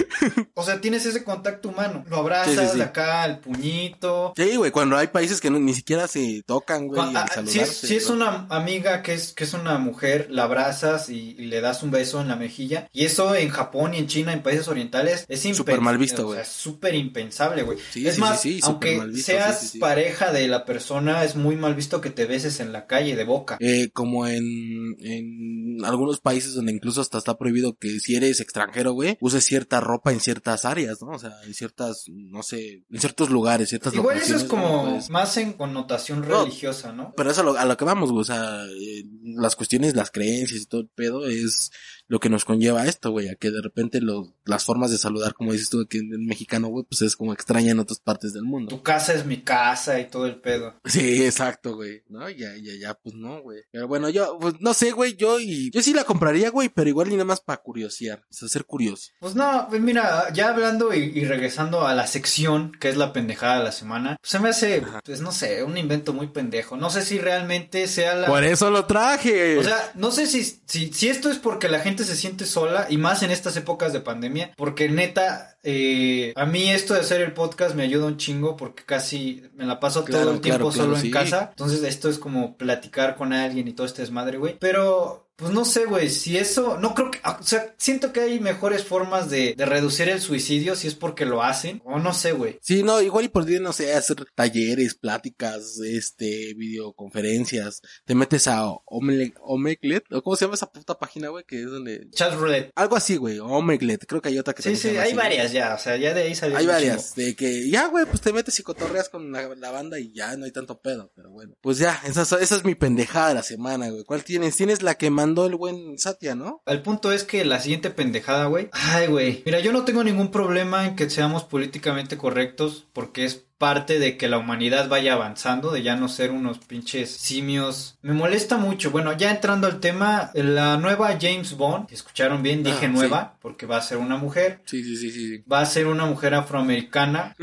[0.53, 2.03] o sea, tienes ese contacto humano.
[2.09, 2.81] Lo abrazas Sí, sí, sí.
[2.81, 4.33] acá, el puñito.
[4.35, 7.59] Sí, güey, cuando hay países que no- ni siquiera se tocan, güey, Cuando- ah, si,
[7.59, 8.15] es, si es ¿no?
[8.15, 11.91] una amiga que es, que es una mujer, la abrazas y, y le das un
[11.91, 12.87] beso en la mejilla.
[12.93, 16.23] Y eso en Japón y en China, en países orientales, es impen- Súper mal visto,
[16.23, 16.37] o güey.
[16.37, 17.77] sea, súper impensable, güey.
[17.91, 19.79] Sí, es sí, más, sí, sí, súper aunque visto, seas sí, sí, sí.
[19.79, 23.23] pareja de la persona, es muy mal visto que te beses en la calle de
[23.25, 23.57] boca.
[23.59, 28.93] Eh, como en, en algunos países donde incluso hasta está prohibido que si eres extranjero,
[28.93, 31.09] güey, uses cierta ropa en ciertas áreas, ¿no?
[31.09, 35.37] O sea, en ciertas, no sé, en ciertos lugares, ciertas Igual eso es como más
[35.37, 36.41] en connotación No.
[36.43, 37.13] religiosa, ¿no?
[37.17, 39.03] Pero eso a lo, a lo que vamos, güey, o sea, eh,
[39.35, 41.71] las cuestiones, las creencias y todo el pedo es
[42.07, 44.97] lo que nos conlleva a esto, güey, a que de repente lo, las formas de
[44.97, 47.99] saludar, como dices tú, que en el mexicano, güey, pues es como extraña en otras
[47.99, 48.69] partes del mundo.
[48.69, 50.75] Tu casa es mi casa y todo el pedo.
[50.85, 52.29] Sí, exacto, güey, ¿no?
[52.29, 53.61] Ya, ya, ya, pues no, güey.
[53.71, 56.89] Pero bueno, yo, pues no sé, güey, yo y, yo sí la compraría, güey, pero
[56.89, 59.11] igual ni nada más para curiosear, o sea, ser curioso.
[59.19, 63.13] Pues no, pues mira, ya hablando y, y regresando a la sección que es la
[63.13, 66.77] pendejada de la semana, pues se me hace, pues no sé, un invento muy pendejo.
[66.77, 68.27] No sé si realmente sea la...
[68.27, 69.57] Por eso lo traje.
[69.57, 72.87] O sea, no sé si, si, si esto es porque la gente se siente sola
[72.89, 77.21] y más en estas épocas de pandemia, porque neta, eh, a mí esto de hacer
[77.21, 80.69] el podcast me ayuda un chingo porque casi me la paso Claro, todo el tiempo
[80.69, 81.11] claro, solo en sí.
[81.11, 81.47] casa.
[81.51, 84.57] Entonces esto es como platicar con alguien y todo este desmadre, güey.
[84.59, 88.39] Pero pues no sé, güey, si eso, no creo que, o sea, siento que hay
[88.39, 92.33] mejores formas de, de reducir el suicidio si es porque lo hacen, o no sé,
[92.33, 92.59] güey.
[92.61, 98.63] Sí, no, igual y podría, no sé, hacer talleres, pláticas, este, videoconferencias, te metes a
[98.85, 102.09] Omelet, o cómo se llama esa puta página, güey, que es donde...
[102.11, 102.71] Chat roulette.
[102.75, 105.17] Algo así, güey, Omelet, creo que hay otra que Sí, se sí, llama hay así.
[105.17, 106.57] varias ya, o sea, ya de ahí salió.
[106.57, 107.27] Hay varias, chingo.
[107.27, 110.35] de que ya, güey, pues te metes y cotorreas con la, la banda y ya
[110.35, 111.53] no hay tanto pedo, pero bueno.
[111.61, 114.03] Pues ya, esa, es- esa es mi pendejada de la semana, güey.
[114.03, 114.57] ¿Cuál tienes?
[114.57, 116.61] Tienes la que mandó el buen Satya, ¿no?
[116.65, 118.69] El punto es que la siguiente pendejada, güey.
[118.73, 119.43] Ay, güey.
[119.45, 124.17] Mira, yo no tengo ningún problema en que seamos políticamente correctos porque es parte de
[124.17, 127.97] que la humanidad vaya avanzando, de ya no ser unos pinches simios.
[128.01, 128.91] Me molesta mucho.
[128.91, 133.65] Bueno, ya entrando al tema, la nueva James Bond, escucharon bien, dije Ah, nueva, porque
[133.65, 134.59] va a ser una mujer.
[134.65, 135.43] Sí, sí, sí, sí.
[135.49, 137.37] Va a ser una mujer afroamericana.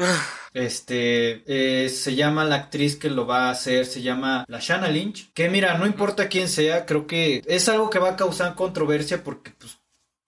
[0.53, 5.33] Este, eh, se llama la actriz que lo va a hacer, se llama Lashana Lynch.
[5.33, 9.25] Que mira, no importa quién sea, creo que es algo que va a causar controversia
[9.25, 9.80] porque, pues,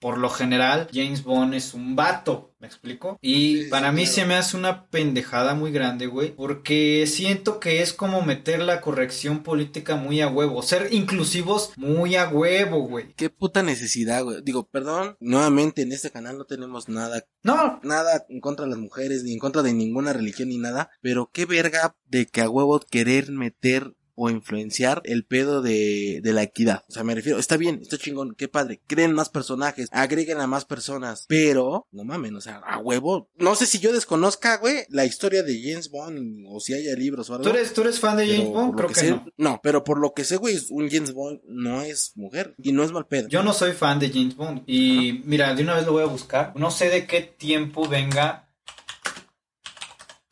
[0.02, 3.18] por lo general, James Bond es un vato, ¿me explico?
[3.22, 4.14] Y Sí, sí, para mí claro.
[4.14, 8.80] se me hace una pendejada muy grande, güey, porque siento que es como meter la
[8.80, 13.14] corrección política muy a huevo, ser inclusivos muy a huevo, güey.
[13.14, 14.42] Qué puta necesidad, güey.
[14.42, 18.80] Digo, perdón, nuevamente en este canal no tenemos nada, No, nada en contra de las
[18.80, 22.50] mujeres, ni en contra de ninguna religión ni nada, pero qué verga de que a
[22.50, 26.84] huevo querer meter o influenciar el pedo de, de la equidad.
[26.88, 30.46] O sea, me refiero, está bien, está chingón, qué padre, creen más personajes, agreguen a
[30.46, 34.84] más personas, pero, no mamen, o sea, a huevo, no sé si yo desconozca, güey,
[34.90, 37.42] la historia de James Bond, o si haya libros o algo.
[37.42, 38.76] ¿tú eres, tú eres fan de James Bond?
[38.76, 39.60] Creo que, sé- no.
[39.60, 42.92] pero por lo que sé, güey, un James Bond no es mujer, y no es
[42.92, 43.26] mal pedo.
[43.28, 44.62] Yo no soy fan de James Bond.
[44.68, 46.52] Y mira, de una vez lo voy a buscar.
[46.54, 48.48] No sé de qué tiempo venga.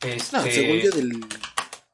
[0.00, 0.37] Este.
[0.37, 1.24] No, según yo del...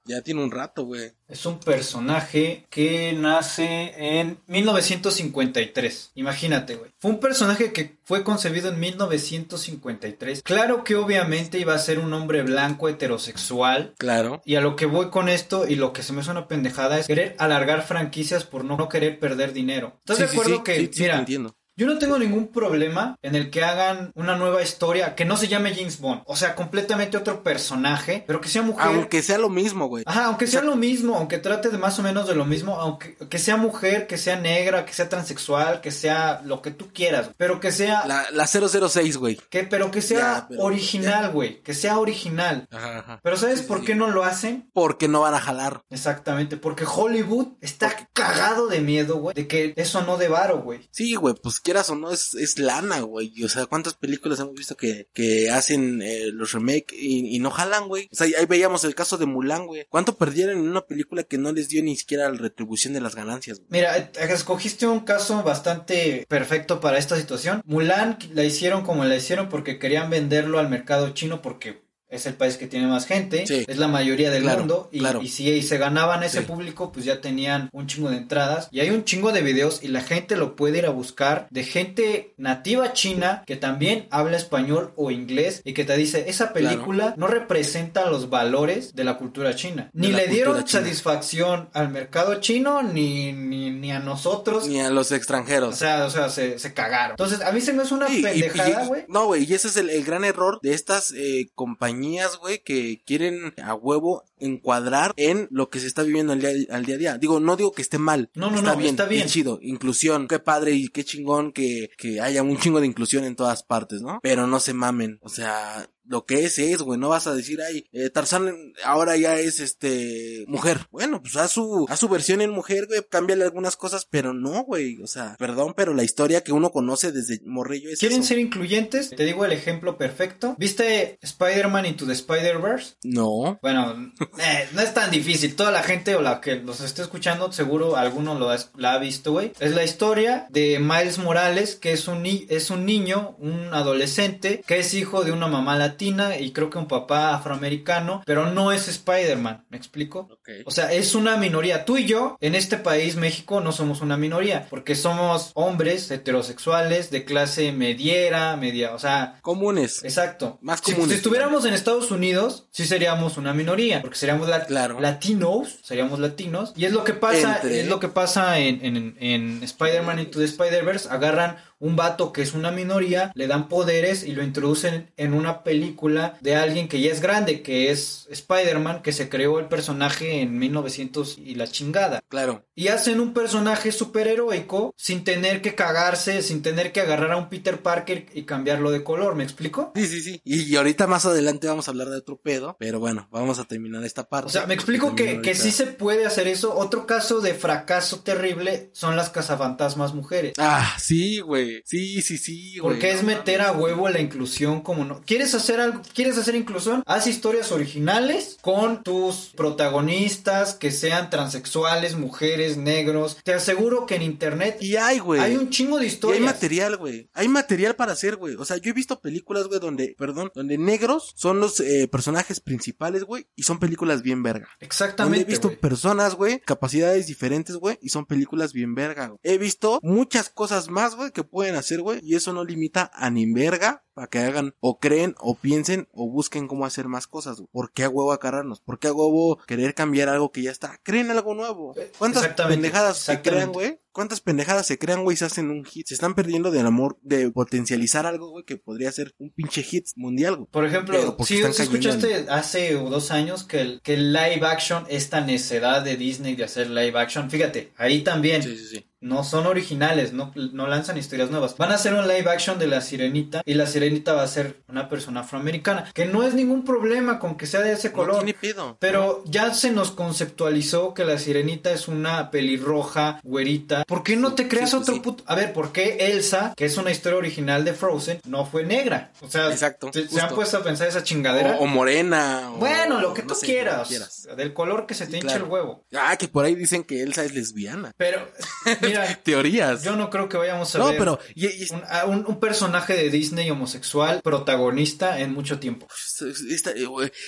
[0.06, 1.12] Ya tiene un rato, güey.
[1.28, 6.12] Es un personaje que nace en 1953.
[6.14, 6.92] Imagínate, güey.
[6.98, 10.42] Fue un personaje que fue concebido en 1953.
[10.42, 13.94] Claro que obviamente iba a ser un hombre blanco heterosexual.
[13.98, 14.40] Claro.
[14.44, 17.08] Y a lo que voy con esto y lo que se me suena pendejada es
[17.08, 19.96] querer alargar franquicias por no, querer perder dinero.
[20.00, 21.55] ¿Estás de Sí, sí, acuerdo sí, que, sí, sí, te mira, entiendo.
[21.76, 25.48] Yo no tengo ningún problema en el que hagan una nueva historia que no se
[25.48, 26.22] llame James Bond.
[26.26, 28.86] O sea, completamente otro personaje, pero que sea mujer.
[28.86, 30.04] Aunque sea lo mismo, güey.
[30.06, 33.16] Ajá, aunque sea lo mismo, aunque trate de más o menos de lo mismo, aunque
[33.28, 37.30] que sea mujer, que sea negra, que sea transexual, que sea lo que tú quieras,
[37.36, 39.36] pero que sea La, la 006, güey.
[39.50, 42.66] que pero que sea Ya, pero- original, güey, que sea original.
[42.70, 43.20] Ajá, ajá.
[43.22, 43.86] Pero ¿sabes Sí, por sí.
[43.86, 44.70] qué no lo hacen?
[44.72, 45.82] Porque no van a jalar.
[45.90, 50.88] Exactamente, porque Hollywood está cagado de miedo, güey, de que eso no de varo, güey.
[50.90, 53.42] Sí, güey, pues quieras o no, es, es lana, güey.
[53.42, 57.50] O sea, ¿cuántas películas hemos visto que, que hacen eh, los remake y, y no
[57.50, 58.09] jalan, güey?
[58.12, 59.85] O sea, ahí veíamos el caso de Mulan, güey.
[59.88, 63.16] ¿Cuánto perdieron en una película que no les dio ni siquiera la retribución de las
[63.16, 63.68] ganancias, güey?
[63.70, 67.62] Mira, eh, escogiste un caso bastante perfecto para esta situación.
[67.64, 72.34] Mulan la hicieron como la hicieron porque querían venderlo al mercado chino porque es el
[72.34, 73.64] país que tiene más gente, Sí.
[73.66, 75.22] es la mayoría del Claro, mundo y, claro.
[75.22, 76.44] y si se ganaban ese Sí.
[76.46, 79.88] público pues ya tenían un chingo de entradas y hay un chingo de videos y
[79.88, 84.92] la gente lo puede ir a buscar de gente nativa china que también habla español
[84.96, 89.54] o inglés y que te dice esa película no representa los valores de la cultura
[89.56, 90.82] china ni le dieron china.
[90.84, 95.74] satisfacción al mercado chino ni, ni, ni a nosotros Ni a los extranjeros.
[95.74, 97.12] o sea, o sea, se, se cagaron.
[97.12, 99.04] Entonces, a mí se me hace una Sí, pendejada, güey.
[99.08, 101.95] No, güey, y ese es el, el gran error de estas eh, compañías,
[102.40, 106.85] güey, que quieren a huevo encuadrar en lo que se está viviendo al día, al
[106.85, 107.18] día a día.
[107.18, 108.30] Digo, no digo que esté mal.
[108.35, 109.22] No, no, está no, bien, está bien.
[109.22, 109.59] qué chido.
[109.62, 113.62] Inclusión, qué padre y qué chingón que, que haya un chingo de inclusión en todas
[113.62, 114.20] partes, ¿no?
[114.22, 115.18] Pero no se mamen.
[115.22, 119.16] O sea, lo que es es, güey, no vas a decir, ay, eh, Tarzán ahora
[119.16, 120.86] ya es este mujer.
[120.90, 124.64] Bueno, pues haz su, haz su versión en mujer, güey, cámbiale algunas cosas, pero no,
[124.64, 125.02] güey.
[125.02, 128.28] O sea, perdón, pero la historia que uno conoce desde morrillo es ¿Quieren eso.
[128.28, 129.10] ser incluyentes?
[129.10, 130.54] Te digo el ejemplo perfecto.
[130.58, 132.94] ¿Viste Spider-Man Into the Spider-Verse?
[133.02, 133.58] No.
[133.62, 135.56] Bueno, eh, no es tan difícil.
[135.56, 138.98] Toda la gente o la que los esté escuchando, seguro alguno lo ha, la ha
[138.98, 139.52] visto, güey.
[139.60, 144.78] Es la historia de Miles Morales, que es un, es un niño, un adolescente, que
[144.78, 148.88] es hijo de una mamá latina y creo que un papá afroamericano, pero no es
[148.88, 149.64] Spider-Man.
[149.70, 150.28] ¿Me explico?
[150.64, 151.85] O sea, es una minoría.
[151.85, 157.11] Tú y yo, en este país, México, no somos una minoría, porque somos hombres heterosexuales
[157.11, 160.04] de clase mediera, media, o sea, Comunes.
[160.04, 160.59] exacto.
[160.61, 161.11] Más Si- comunes.
[161.12, 165.00] Si, estuviéramos en Estados Unidos, sí seríamos una minoría, porque seríamos la- Claro.
[165.00, 169.16] latinos, seríamos latinos, y es lo que pasa, Entre- es lo que pasa en, en,
[169.20, 174.32] en Spider-Man the Spider-Verse, agarran un vato que es una minoría, le dan poderes y
[174.32, 179.12] lo introducen en una película de alguien que ya es grande, que es Spider-Man, que
[179.12, 182.22] se creó el personaje en 1900 y la chingada.
[182.28, 182.64] Claro.
[182.74, 187.48] Y hacen un personaje superheroico sin tener que cagarse, sin tener que agarrar a un
[187.48, 189.92] Peter Parker y cambiarlo de color, ¿me explico?
[189.94, 190.40] Sí, sí, sí.
[190.44, 193.64] Y, y ahorita más adelante vamos a hablar de otro pedo, pero bueno, vamos a
[193.64, 194.46] terminar esta parte.
[194.46, 196.76] O sea, me explico que, que sí se puede hacer eso.
[196.76, 200.54] Otro caso de fracaso terrible son las cazafantasmas mujeres.
[200.58, 201.65] Ah, sí, güey.
[201.85, 202.94] Sí, sí, sí, güey.
[202.94, 205.22] Porque es meter a huevo la inclusión como no.
[205.26, 206.02] ¿Quieres hacer algo?
[206.14, 207.02] ¿Quieres hacer inclusión?
[207.07, 213.38] Haz historias originales con tus protagonistas que sean transexuales, mujeres, negros.
[213.44, 215.40] Te aseguro que en internet Y hay, güey.
[215.40, 216.42] hay un chingo de Y hay historias.
[216.42, 217.29] material, güey.
[217.35, 218.55] Hay material para hacer, güey.
[218.57, 222.61] O sea, yo he visto películas, güey, donde, perdón, donde negros son los eh, personajes
[222.61, 224.66] principales, güey, y son películas bien verga.
[224.66, 225.44] Donde he Exactamente.
[225.44, 229.40] visto personas, güey, capacidades diferentes, güey, y son películas bien verga, güey.
[229.42, 233.30] He visto muchas cosas más, güey, que pueden hacer, güey, y eso no limita a
[233.30, 237.56] ni verga para que hagan o creen o piensen o busquen cómo hacer más cosas,
[237.56, 237.68] güey.
[237.72, 238.80] ¿Por qué a huevo acarrarnos?
[238.80, 241.00] ¿Por qué a huevo querer cambiar algo que ya está?
[241.02, 241.94] Creen algo nuevo.
[242.18, 243.98] ¿Cuántas pendejadas se crean, güey?
[244.12, 246.06] ¿Cuántas pendejadas se crean, güey, y se hacen un hit?
[246.06, 250.06] Se están perdiendo del amor de potencializar algo, güey, que podría ser un pinche hit
[250.16, 250.68] mundial, güey.
[250.70, 256.02] Por ejemplo, si escuchaste hace dos años que el, que el live action, esta necedad
[256.02, 259.06] de Disney de hacer live action, fíjate, ahí también Sí, sí, sí.
[259.20, 261.76] No son originales, no, no lanzan historias nuevas.
[261.76, 264.83] Van a hacer un live action de la sirenita y la sirenita va a ser
[264.88, 268.37] una persona afroamericana, que no es ningún problema con que sea de ese No color.
[268.44, 268.96] tiene pedo.
[269.00, 274.05] Pero ya se nos conceptualizó que la sirenita es una pelirroja, güerita.
[274.07, 275.20] ¿Por qué no te creas sí, otro sí.
[275.20, 275.44] puto?
[275.46, 279.33] A ver, ¿por qué Elsa, que es una historia original de Frozen, no fue negra?
[279.40, 281.76] O sea, Exacto, ¿se, se han puesto a pensar esa chingadera?
[281.79, 282.70] O, o morena.
[282.72, 284.48] o- bueno, lo que no tú sé, quieras, lo que quieras.
[284.57, 285.64] Del color que se te hincha claro.
[285.64, 286.05] el huevo.
[286.14, 288.12] Ah, que por ahí dicen que Elsa es lesbiana.
[288.16, 288.46] Pero,
[289.02, 290.02] mira, Teorías.
[290.02, 292.61] yo no creo que vayamos a no, ver pero y- y- un, a un- un
[292.61, 296.07] personaje de Disney homosexual protagonista en mucho tiempo.
[296.11, 297.07] es- esta- eh,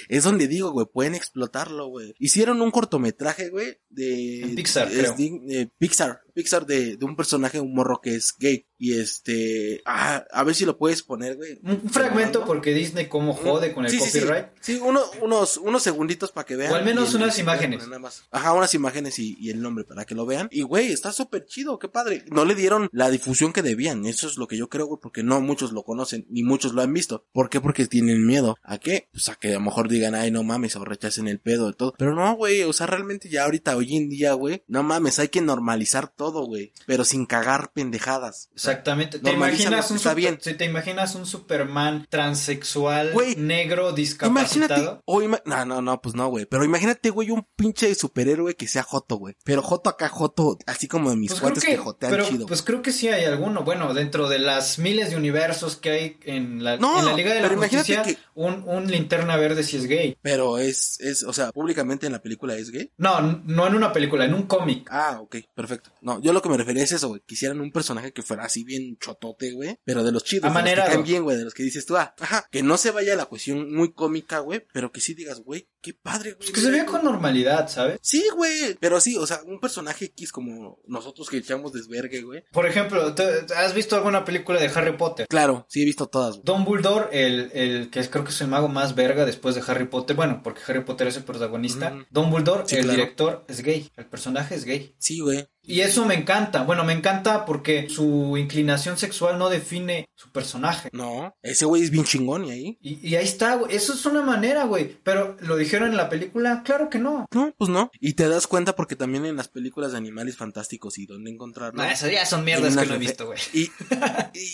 [0.08, 2.14] es donde digo, güey, pueden explotarlo, güey.
[2.18, 5.14] Hicieron un cortometraje, güey, de En Pixar, es creo.
[5.16, 9.82] de- de Pixar, Pixar de, de un personaje, un morro que es gay y este,
[9.84, 11.58] ah, a ver si lo puedes poner, güey.
[11.64, 14.20] Un fragmento porque Disney como jode con el Sí, sí, sí.
[14.20, 14.46] copyright.
[14.60, 16.72] Sí, uno- unos, unos segunditos para que vean.
[16.72, 17.84] O al menos el- unas imágenes.
[17.88, 18.22] nada más.
[18.30, 20.48] Ajá, unas imágenes y, y el nombre para que lo vean.
[20.52, 22.24] Y güey, está súper chido, qué padre.
[22.30, 24.06] No le dieron la difusión que debían.
[24.06, 26.82] Eso es lo que yo creo, güey, porque no muchos lo conocen, ni muchos lo
[26.82, 27.26] han visto.
[27.32, 27.60] ¿Por qué?
[27.60, 28.56] Porque tienen miedo.
[28.62, 29.08] ¿A qué?
[29.10, 31.72] Pues a que a lo mejor digan, ay, no mames, o rechacen el pedo de
[31.72, 31.94] todo.
[31.98, 35.28] Pero no, güey, o sea, realmente ya ahorita, hoy en día, güey, no mames, hay
[35.28, 36.72] que normalizar todo, güey.
[36.86, 38.48] Pero sin cagar pendejadas.
[38.54, 39.18] Exactamente.
[39.18, 40.38] ¿Te imaginas un está bien.
[40.40, 45.02] si te imaginas un Superman transexual, Güey, negro, Imagínate, discapacitado?
[45.04, 46.46] o ima- no, no, no, pues no, güey.
[46.46, 49.34] Pero imagínate, güey, un pinche superhéroe que sea Joto, güey.
[49.44, 52.46] Pero Joto acá, Joto, así como de mis Pues cuates que, que, jotean pero, chido.
[52.46, 53.62] pues creo que sí hay alguno.
[53.64, 57.34] Bueno, dentro de las miles de universos que hay en la, No, en la Liga
[57.34, 60.16] de la Justicia, que- un, un linterna verde si es gay.
[60.22, 62.90] Pero es, es, o sea, públicamente en la película es gay.
[62.96, 64.88] No, no en una película, en un cómic.
[64.90, 65.90] Ah, ok, perfecto.
[66.08, 67.20] No, yo lo que me refería es eso, güey.
[67.26, 69.78] Quisieran un personaje que fuera así bien chotote, güey.
[69.84, 71.36] Pero de los chidos, de los que bien, güey.
[71.36, 72.46] De los que dices tú, ah, ajá.
[72.50, 74.64] Que no se vaya a la cuestión muy cómica, güey.
[74.72, 76.50] Pero que sí digas, güey, qué padre, güey.
[76.52, 77.98] Que se vea con normalidad, ¿sabes?
[78.02, 78.74] Sí, güey.
[78.80, 82.44] Pero sí, o sea, un personaje X como nosotros que echamos desvergue, güey.
[82.52, 85.26] Por ejemplo, ¿te- ¿has visto alguna película de Harry Potter?
[85.28, 86.42] Claro, sí he visto todas, güey.
[86.44, 89.86] Dumbledore, el, el que es, creo que es el mago más verga después de Harry
[89.86, 91.94] Potter, bueno, porque Harry Potter es el protagonista.
[92.10, 92.96] Dumbledore, Sí, el claro.
[92.96, 94.94] director, es gay, el personaje es gay.
[94.98, 95.46] Sí, güey.
[95.68, 96.62] Y eso me encanta.
[96.62, 100.88] Bueno, me encanta porque su inclinación sexual no define su personaje.
[100.92, 102.78] No, ese güey es bien chingón y ahí.
[102.80, 103.76] Y, y ahí está, güey.
[103.76, 104.96] Eso es una manera, güey.
[105.02, 107.26] Pero lo dijeron en la película, claro que no.
[107.34, 107.90] No, pues no.
[108.00, 111.82] Y te das cuenta porque también en las películas de animales fantásticos y dónde encontrarlo.
[111.82, 113.38] No, eso ya son mierdas que no he visto, güey.
[113.52, 113.70] Y,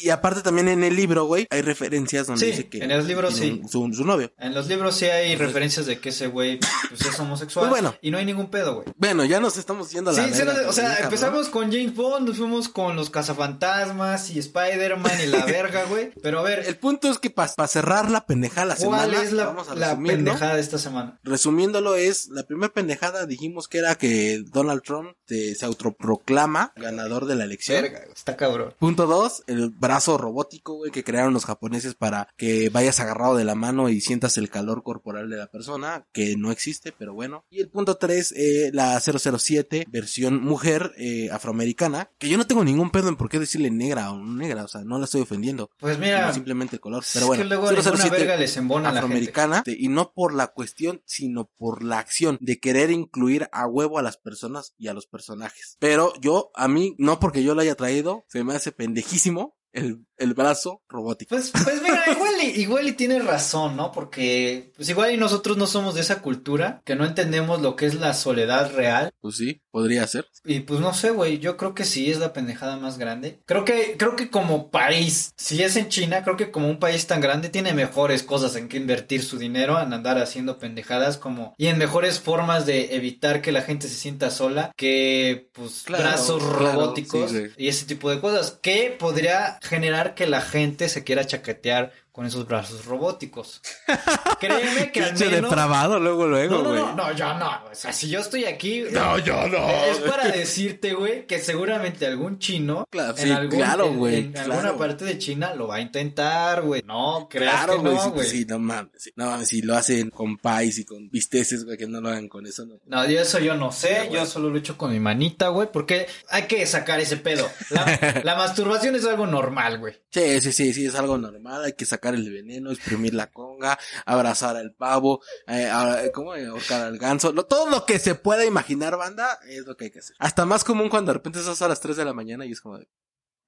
[0.02, 2.78] y aparte también en el libro, güey, hay referencias donde Sí, dice que...
[2.78, 3.68] en el libro tiene sí.
[3.70, 4.32] Su, su novio.
[4.38, 7.68] En los libros sí hay referencias de que ese güey pues, es homosexual.
[7.68, 7.96] Pues bueno.
[8.02, 8.86] Y no hay ningún pedo, güey.
[8.96, 11.94] Bueno, ya nos estamos yendo a Sí, la sí, verga, o sea, empezamos con James
[11.94, 16.12] Bond, nos fuimos con los cazafantasmas y Spider-Man y la verga, güey.
[16.22, 19.32] Pero a ver, El punto es que para cerrar la pendejada la ¿cuál semana, es
[19.32, 20.16] la, vamos a la resumirlo.
[20.24, 21.18] pendejada de esta semana?
[21.22, 27.26] Resumiéndolo es, la primera pendejada dijimos que era que Donald Trump se, se autoproclama ganador
[27.26, 27.82] de la elección.
[27.82, 28.74] Verga, está cabrón.
[28.78, 33.44] Punto dos, el brazo robótico, güey, que crearon los japoneses para que vayas agarrado de
[33.44, 37.44] la mano y sientas el calor corporal de la persona, que no existe, pero bueno.
[37.50, 42.64] Y el punto tres, eh, la 007, versión mujer, eh, afroamericana, que yo no tengo
[42.64, 45.22] ningún pedo en por qué decirle negra o no negra, o sea, no la estoy
[45.22, 45.70] ofendiendo.
[45.78, 47.02] Pues mira, simplemente el color.
[47.02, 49.06] es Pero bueno, que luego ninguna 007, verga les embona a la gente.
[49.06, 53.66] afroamericana este, y no por la cuestión sino por la acción de querer incluir a
[53.66, 57.54] huevo a las personas y a los personajes pero yo a mí no porque yo
[57.54, 61.34] lo haya traído se me hace pendejísimo el, el brazo robótico.
[61.34, 63.92] Pues, pues mira, igual y, igual y tiene razón, ¿no?
[63.92, 67.86] Porque, pues igual y nosotros no somos de esa cultura, que no entendemos lo que
[67.86, 69.12] es la soledad real.
[69.20, 70.26] Pues sí, podría ser.
[70.44, 73.40] Y pues no sé, güey, yo creo que sí es la pendejada más grande.
[73.46, 77.06] Creo que, creo que como país, si es en China, creo que como un país
[77.06, 81.54] tan grande tiene mejores cosas en que invertir su dinero, en andar haciendo pendejadas como,
[81.56, 86.04] y en mejores formas de evitar que la gente se sienta sola, que pues Claro,
[86.04, 87.52] brazos claro, robóticos sí, sí.
[87.56, 92.24] y ese tipo de cosas, que podría generar que la gente se quiera chaquetear con
[92.26, 93.60] esos brazos robóticos.
[94.38, 95.32] Créeme que al menos...
[95.42, 96.80] depravado luego, luego, No, no, güey.
[96.82, 97.50] no, no, yo no.
[97.70, 98.84] O sea, si yo estoy aquí.
[98.92, 99.68] No, yo no.
[99.68, 102.86] Es para decirte, güey, que seguramente algún chino.
[102.88, 104.52] Claro, en sí, algún- claro, güey, En, claro.
[104.52, 106.82] alguna parte de China lo va a intentar, güey.
[106.86, 108.26] No, creas Claro, que güey, no, sí, güey.
[108.28, 109.10] sí, no mames, sí.
[109.16, 112.28] no mames, si lo hacen con pais y con bisteces, güey, que no lo hagan
[112.28, 112.76] con eso, no.
[112.86, 114.12] No, yo eso yo no sé, güey.
[114.20, 117.50] yo solo hecho con mi manita, güey, porque hay que sacar ese pedo.
[117.70, 119.94] La, la masturbación es algo normal, güey.
[120.10, 123.78] Sí, sí, sí, sí, es algo normal, hay que sacar el veneno, exprimir la conga,
[124.04, 126.32] abrazar al pavo, eh, a- ¿cómo?
[126.34, 129.90] ahorcar al ganso, lo- todo lo que se pueda imaginar, banda, es lo que hay
[129.90, 130.16] que hacer.
[130.18, 132.60] Hasta más común cuando de repente estás a las 3 de la mañana y es
[132.60, 132.88] como de,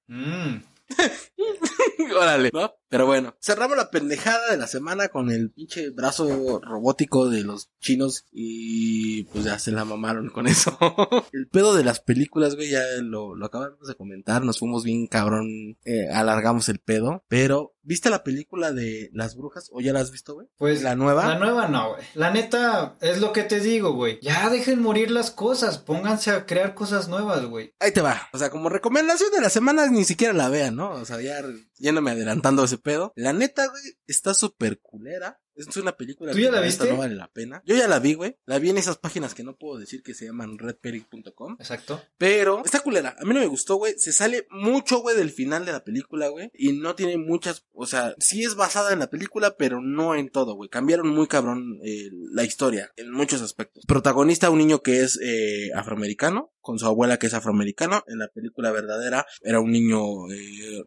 [0.07, 0.63] Mm.
[2.17, 2.73] órale, ¿no?
[2.89, 7.69] Pero bueno, cerramos la pendejada de la semana con el pinche brazo robótico de los
[7.79, 10.77] chinos y pues ya se la mamaron con eso.
[11.33, 15.07] el pedo de las películas, güey, ya lo, lo acabamos de comentar, nos fuimos bien
[15.07, 20.01] cabrón, eh, alargamos el pedo, pero ¿viste la película de las brujas o ya la
[20.01, 20.47] has visto, güey?
[20.57, 21.25] Pues ¿La nueva?
[21.27, 22.03] La nueva no, güey.
[22.15, 24.19] La neta, es lo que te digo, güey.
[24.21, 27.73] Ya dejen morir las cosas, pónganse a crear cosas nuevas, güey.
[27.79, 28.29] Ahí te va.
[28.33, 30.91] O sea, como recomendación de la semana ni siquiera la vean, ¿no?
[30.91, 31.41] O sea, ya
[31.77, 33.13] yéndome adelantando ese pedo.
[33.15, 35.39] La neta, güey, está súper culera.
[35.57, 36.87] Es una película ¿Tú ya la viste?
[36.87, 37.63] no vale la pena.
[37.65, 38.37] Yo ya la vi, güey.
[38.45, 41.57] La vi en esas páginas que no puedo decir que se llaman redperic.com.
[41.59, 41.99] Exacto.
[42.19, 43.15] Pero está culera.
[43.19, 43.95] A mí no me gustó, güey.
[43.97, 46.51] Se sale mucho, güey, del final de la película, güey.
[46.53, 50.29] Y no tiene muchas, o sea, sí es basada en la película, pero no en
[50.29, 50.69] todo, güey.
[50.69, 53.83] Cambiaron muy cabrón eh, la historia en muchos aspectos.
[53.87, 58.03] Protagonista un niño que es eh, afroamericano, con su abuela que es afroamericano.
[58.07, 60.83] En la película verdadera era un niño eh,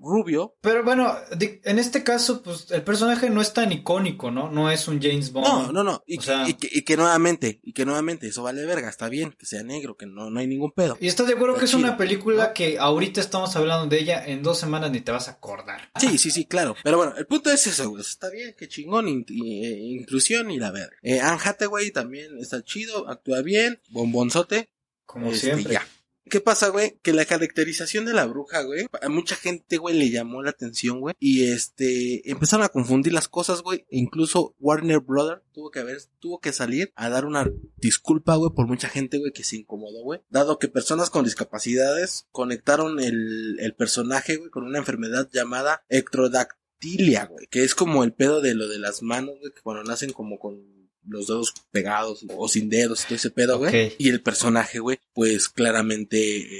[0.00, 0.56] rubio.
[0.60, 4.50] Pero bueno, en este caso, pues el personaje no es tan icónico, ¿no?
[4.50, 5.46] No es un James Bond.
[5.46, 6.02] No, no, no.
[6.06, 8.88] Y, O que- sea- y que, y que nuevamente, y que nuevamente, eso vale verga,
[8.88, 10.96] está bien, que sea negro, que no, no hay ningún pedo.
[11.00, 14.42] Y estás de acuerdo que es una película que ahorita estamos hablando de ella, en
[14.42, 15.90] dos semanas ni te vas a acordar.
[16.00, 16.74] Sí, sí, sí, claro.
[16.82, 18.02] Pero bueno, el punto es eso, güey.
[18.02, 20.96] Está bien, qué chingón, in- y- eh, inclusión y la verga.
[21.02, 24.70] Eh, Anne Hathaway también está chido, actúa bien, bombonzote.
[25.06, 25.72] Como este, siempre.
[25.72, 25.86] ya.
[26.28, 26.98] ¿Qué pasa, güey?
[27.02, 31.00] Que la caracterización de la bruja, güey, a mucha gente, güey, le llamó la atención,
[31.00, 31.14] güey.
[31.18, 33.86] Y este, empezaron a confundir las cosas, güey.
[33.90, 38.52] E incluso Warner Brother tuvo que haber, tuvo que salir a dar una disculpa, güey,
[38.54, 40.20] por mucha gente, güey, que se incomodó, güey.
[40.30, 47.26] Dado que personas con discapacidades conectaron el, el personaje, güey, con una enfermedad llamada ectrodactilia,
[47.26, 47.46] güey.
[47.48, 50.38] Que es como el pedo de lo de las manos, güey, que cuando nacen como
[50.38, 53.94] con los dedos pegados o sin dedos y todo ese pedo, güey.
[53.98, 56.18] Y el personaje, güey, pues claramente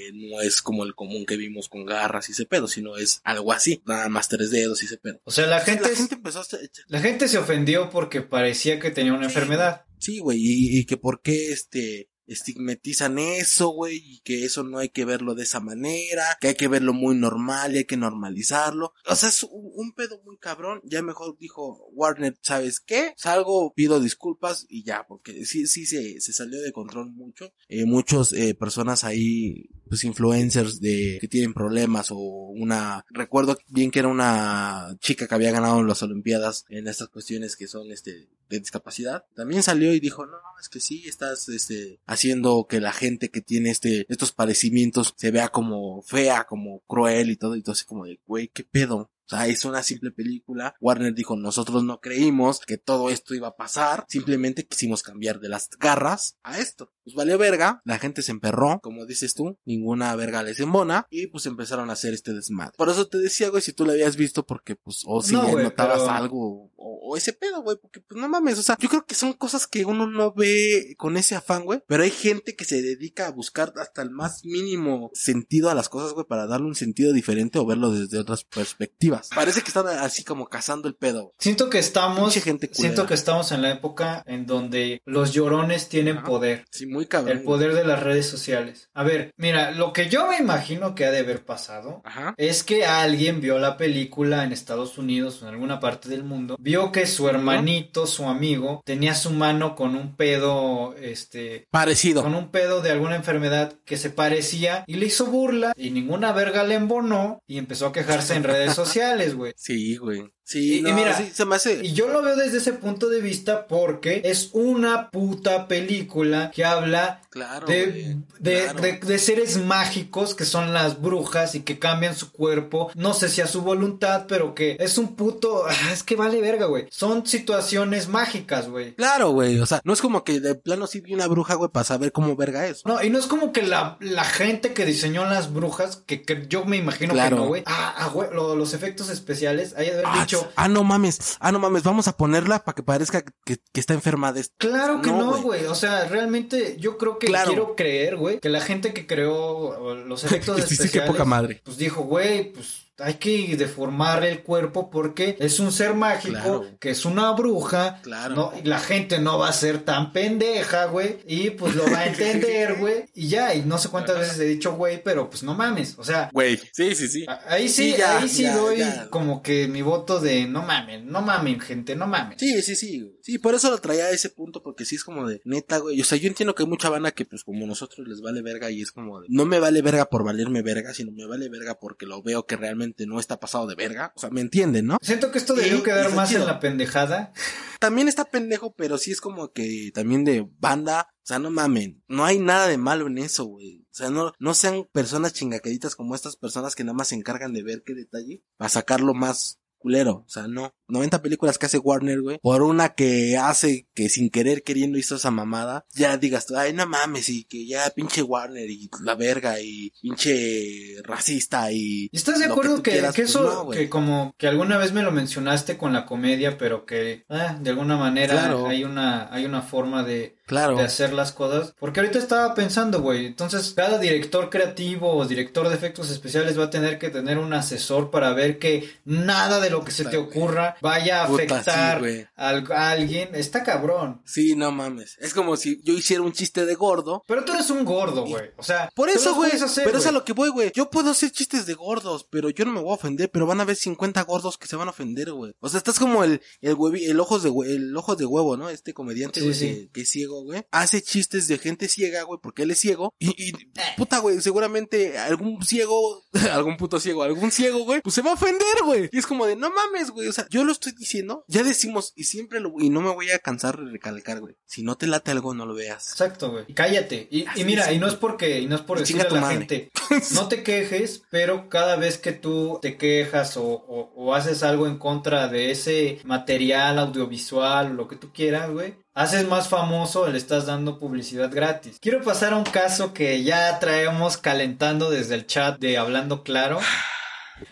[0.08, 3.20] eh, no es como el común que vimos con garras y ese pedo, sino es
[3.24, 5.20] algo así, nada más tres dedos y ese pedo.
[5.24, 6.46] O sea, la gente, la gente empezó a...
[6.88, 9.34] la gente se ofendió porque parecía que tenía una Sí.
[9.34, 9.82] enfermedad.
[9.98, 14.78] Sí, güey, y, y que por qué este estigmatizan eso, güey, y que eso no
[14.78, 17.96] hay que verlo de esa manera, que hay que verlo muy normal y hay que
[17.96, 18.92] normalizarlo.
[19.06, 20.80] O sea, es un, pedo muy cabrón.
[20.84, 23.14] Ya mejor dijo Warner, ¿sabes qué?
[23.16, 27.52] Salgo, pido disculpas y ya, porque sí, sí se, se salió de control mucho.
[27.68, 33.90] Eh, muchos eh, personas ahí, pues influencers de que tienen problemas o una, recuerdo bien
[33.90, 38.28] que era una chica que había ganado las Olimpiadas en estas cuestiones que son este
[38.48, 39.24] de discapacidad.
[39.34, 43.40] También salió y dijo, no, es que sí, estás este haciendo que la gente que
[43.40, 47.84] tiene este estos padecimientos se vea como fea, como cruel y todo y todo así
[47.84, 49.10] como de, güey, qué pedo.
[49.30, 50.74] O sea, es una simple película.
[50.80, 54.06] Warner dijo, nosotros no creímos que todo esto iba a pasar.
[54.08, 56.92] Simplemente quisimos cambiar de las garras a esto.
[57.04, 57.82] Pues valió verga.
[57.84, 58.80] La gente se emperró.
[58.82, 61.06] Como dices tú, ninguna verga les embona.
[61.10, 62.72] Y pues empezaron a hacer este desmadre.
[62.78, 65.46] Por eso te decía, güey, si tú lo habías visto porque pues, o si No,
[65.48, 68.58] güey, notabas pero- algo, o, o ese pedo, güey, porque pues no mames.
[68.58, 71.82] O sea, yo creo que son cosas que uno no ve con ese afán, güey.
[71.86, 75.88] Pero hay gente que se dedica a buscar hasta el más mínimo sentido a las
[75.90, 79.17] cosas, güey, para darle un sentido diferente o verlo desde otras perspectivas.
[79.34, 81.32] Parece que están así como cazando el pedo.
[81.38, 86.22] Siento que estamos, gente siento que estamos en la época en donde los llorones tienen
[86.22, 86.64] poder.
[86.70, 87.38] Sí, muy cabrón.
[87.38, 88.88] El poder de las redes sociales.
[88.94, 92.34] A ver, mira, lo que yo me imagino que ha de haber pasado Ajá.
[92.36, 96.56] es que alguien vio la película en Estados Unidos o en alguna parte del mundo,
[96.58, 101.66] vio que su hermanito, su amigo, tenía su mano con un pedo, este...
[101.70, 102.22] Parecido.
[102.22, 106.32] Con un pedo de alguna enfermedad que se parecía y le hizo burla y ninguna
[106.32, 108.88] verga le embonó y empezó a quejarse en redes sociales,
[109.56, 110.32] Sí, güey.
[110.50, 111.84] Sí, Y- mira, sí, se me hace.
[111.84, 116.64] Y yo lo veo desde ese punto de vista porque es una puta película que
[116.64, 117.66] habla Claro.
[117.66, 118.80] de, güey, de, claro.
[118.80, 123.28] de- de seres mágicos que son las brujas y que cambian su cuerpo, no sé
[123.28, 125.64] si a su voluntad, pero que es un puto...
[125.92, 126.86] Es que vale verga, güey.
[126.90, 128.94] Son situaciones mágicas, güey.
[128.94, 129.58] Claro, güey.
[129.60, 132.10] O sea, no es como que de plano sí vi una bruja, güey, para saber
[132.10, 132.86] cómo verga es.
[132.86, 136.46] No, y no es como que la, la gente que diseñó las brujas, que, que
[136.48, 137.36] yo me imagino Claro.
[137.36, 137.62] que no, güey.
[137.66, 141.36] Ah, ah, güey, lo- los efectos especiales, haya de haber Ah, dicho, ah, no mames.
[141.40, 141.82] Ah, no mames.
[141.82, 144.54] Vamos a ponerla para que parezca que, que está enferma de esto.
[144.58, 145.64] Claro que No, güey.
[145.66, 147.48] O sea, realmente yo creo que Claro.
[147.48, 151.24] quiero creer, güey, que la gente que creó los efectos Sí, sí, qué especiales, poca
[151.24, 151.60] madre.
[151.64, 156.66] pues dijo, güey, pues hay que deformar el cuerpo porque es un ser mágico, Claro.
[156.80, 158.00] que es una bruja.
[158.02, 158.34] Claro.
[158.34, 161.18] No, y la gente no va a ser tan pendeja, güey.
[161.26, 163.04] Y pues lo va a entender, güey.
[163.14, 165.94] Y ya, y no sé cuántas veces he dicho, güey, pero pues no mames.
[165.98, 166.58] O sea, Güey.
[166.72, 167.26] Sí, sí, sí.
[167.46, 169.08] ahí sí, Sí, ya, ahí sí ya, doy ya.
[169.10, 172.38] como que mi voto de no mames, no mamen, gente, no mamen.
[172.38, 173.17] Sí, sí, sí.
[173.28, 176.00] Sí, por eso lo traía a ese punto, porque sí es como de neta, güey.
[176.00, 178.70] O sea, yo entiendo que hay mucha banda que, pues, como nosotros les vale verga
[178.70, 181.78] y es como de no me vale verga por valerme verga, sino me vale verga
[181.78, 184.14] porque lo veo que realmente no está pasado de verga.
[184.16, 184.96] O sea, me entienden, ¿no?
[185.02, 186.40] Siento que esto debió quedar más chido.
[186.40, 187.34] en la pendejada.
[187.80, 191.10] También está pendejo, pero sí es como que también de banda.
[191.12, 192.02] O sea, no mamen.
[192.08, 193.82] No hay nada de malo en eso, güey.
[193.90, 197.52] O sea, no, no sean personas chingaqueditas como estas personas que nada más se encargan
[197.52, 200.24] de ver qué detalle para sacarlo más culero.
[200.26, 200.72] O sea, no.
[200.88, 202.38] 90 películas que hace Warner, güey.
[202.38, 205.84] Por una que hace que sin querer queriendo hizo esa mamada.
[205.94, 209.92] Ya digas tú, ay, no mames, y que ya pinche Warner y la verga y
[210.00, 212.08] pinche racista y...
[212.10, 213.78] ¿Y estás de acuerdo que, quieras, que pues eso, no, güey.
[213.78, 217.70] que como que alguna vez me lo mencionaste con la comedia, pero que ah, de
[217.70, 218.68] alguna manera Claro.
[218.68, 220.76] hay una, hay una forma de, Claro.
[220.76, 221.74] de hacer las cosas.
[221.78, 226.64] Porque ahorita estaba pensando, güey, entonces cada director creativo o director de efectos especiales va
[226.64, 230.16] a tener que tener un asesor para ver que nada de lo que se te
[230.16, 232.26] ocurra vaya a Puta, afectar sí, güey.
[232.36, 233.34] al- a alguien.
[233.34, 234.22] Está cabrón.
[234.24, 235.16] Sí, no mames.
[235.20, 238.50] Es como si yo hiciera un chiste de gordo Pero tú eres un gordo, güey.
[238.56, 239.52] O sea, Por eso, güey.
[239.84, 240.72] Pero es a lo que voy, güey.
[240.74, 243.30] Yo puedo hacer chistes de gordos, pero yo no me voy a ofender.
[243.30, 245.52] Pero van a haber 50 gordos que se van a ofender, güey.
[245.60, 248.68] O sea, estás como el, el huevi, el ojos de, el ojos de huevo, ¿no?
[248.70, 249.90] Este comediante, güey, sí.
[249.92, 250.64] que es ciego, güey.
[250.70, 253.14] Hace chistes de gente ciega, güey, porque él es ciego.
[253.18, 253.94] Y, y Eh.
[253.96, 256.22] puta, güey, seguramente algún ciego,
[256.52, 259.08] algún puto ciego, algún ciego, güey, pues se va a ofender, güey.
[259.12, 260.28] Y es como de, no mames, güey.
[260.28, 263.30] O sea, yo lo estoy diciendo, ya decimos, y siempre lo, y no me voy
[263.30, 264.54] a cansar de recalcar, güey.
[264.66, 266.10] Si no te late algo, no lo veas.
[266.12, 266.64] Exacto, güey.
[266.68, 267.26] Y cállate.
[267.30, 269.56] Y, mira, y no es porque, y no es por Y decirle a la madre.
[269.58, 269.90] gente,
[270.34, 274.86] no te quejes, pero cada vez que tú te quejas o, o- o haces algo
[274.86, 280.38] en contra de ese material audiovisual, lo que tú quieras, güey, haces más famoso, le
[280.38, 281.98] estás dando publicidad gratis.
[282.00, 286.78] Quiero pasar a un caso que ya traemos calentando desde el chat de Hablando Claro.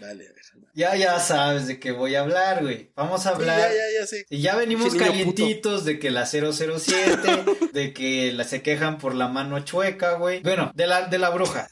[0.01, 0.36] Dale.
[0.76, 2.90] Ya, ya sabes de qué voy a hablar, güey.
[2.94, 3.58] Vamos a Sí, hablar.
[3.58, 4.26] ya, ya, ya sé.
[4.28, 9.14] Y ya venimos niño calientitos de que la 007, de que la, se quejan por
[9.14, 10.42] la mano chueca, güey.
[10.42, 11.66] Bueno, de la, de la bruja.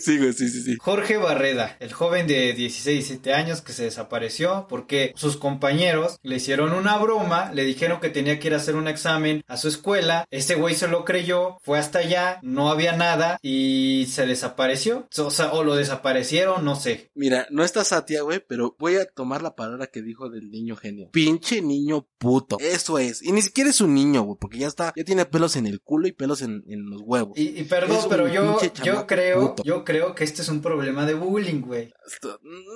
[0.00, 0.76] Sí, güey, sí, sí, sí.
[0.80, 6.36] Jorge Barreda, el joven de 16, 17 años que se desapareció porque sus compañeros le
[6.36, 9.68] hicieron una broma, le dijeron que tenía que ir a hacer un examen a su
[9.68, 15.08] escuela, ese güey se lo creyó, fue hasta allá, no había nada y se desapareció.
[15.18, 17.10] O sea, o lo desaparecieron, no sé.
[17.14, 20.76] Mira, no está Satia, güey, pero voy a tomar la palabra que dijo del niño
[20.76, 21.10] genio.
[21.12, 22.58] Pinche niño puto.
[22.60, 23.22] Eso es.
[23.22, 25.80] Y ni siquiera es un niño, güey, porque ya está, ya tiene pelos en el
[25.80, 27.36] culo y pelos en, en los huevos.
[27.36, 29.59] Y, y perdón, pero yo, yo creo, puto.
[29.64, 31.92] Yo creo que este es un problema de bullying, güey.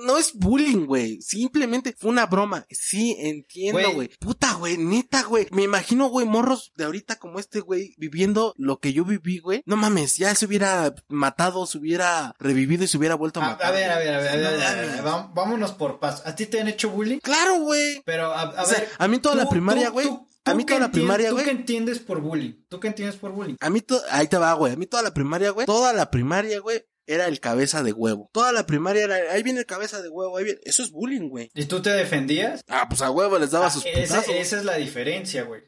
[0.05, 1.20] No es bullying, güey.
[1.20, 2.66] Simplemente fue una broma.
[2.70, 4.09] Sí, entiendo, Güey.
[4.20, 5.47] Puta, güey, neta, güey.
[5.51, 9.62] Me imagino, güey, morros de ahorita como este, güey, viviendo lo que yo viví, güey.
[9.66, 13.49] No mames, ya se hubiera matado, se hubiera revivido y se hubiera vuelto a A,
[13.51, 13.66] matar.
[13.66, 16.22] a ver, a ver, a ver, a ver, a vámonos por paso.
[16.26, 17.18] ¿A ti te han hecho bullying?
[17.18, 18.03] Claro, güey.
[18.05, 18.89] Pero a, a O sea, ver.
[18.99, 20.07] a mí toda la primaria, güey.
[20.07, 21.45] tú- A tú mí toda la primaria, ¿Tú güey.
[21.47, 22.53] qué entiendes por bullying?
[22.68, 23.57] ¿Tú qué entiendes por bullying?
[23.61, 24.72] A mí, to- ahí te va, güey.
[24.74, 25.66] A mí toda la primaria, güey.
[25.66, 26.82] Toda la primaria, güey.
[27.07, 28.30] Era el cabeza de huevo.
[28.32, 30.61] Toda la primaria era, ahí viene el cabeza de huevo, ahí viene.
[30.64, 31.51] Eso es bullying, güey.
[31.55, 32.62] ¿Y tú te defendías?
[32.68, 34.34] Ah, pues a huevo les daba Ah, sus ese- putazos.
[34.34, 35.62] esa es la diferencia, güey.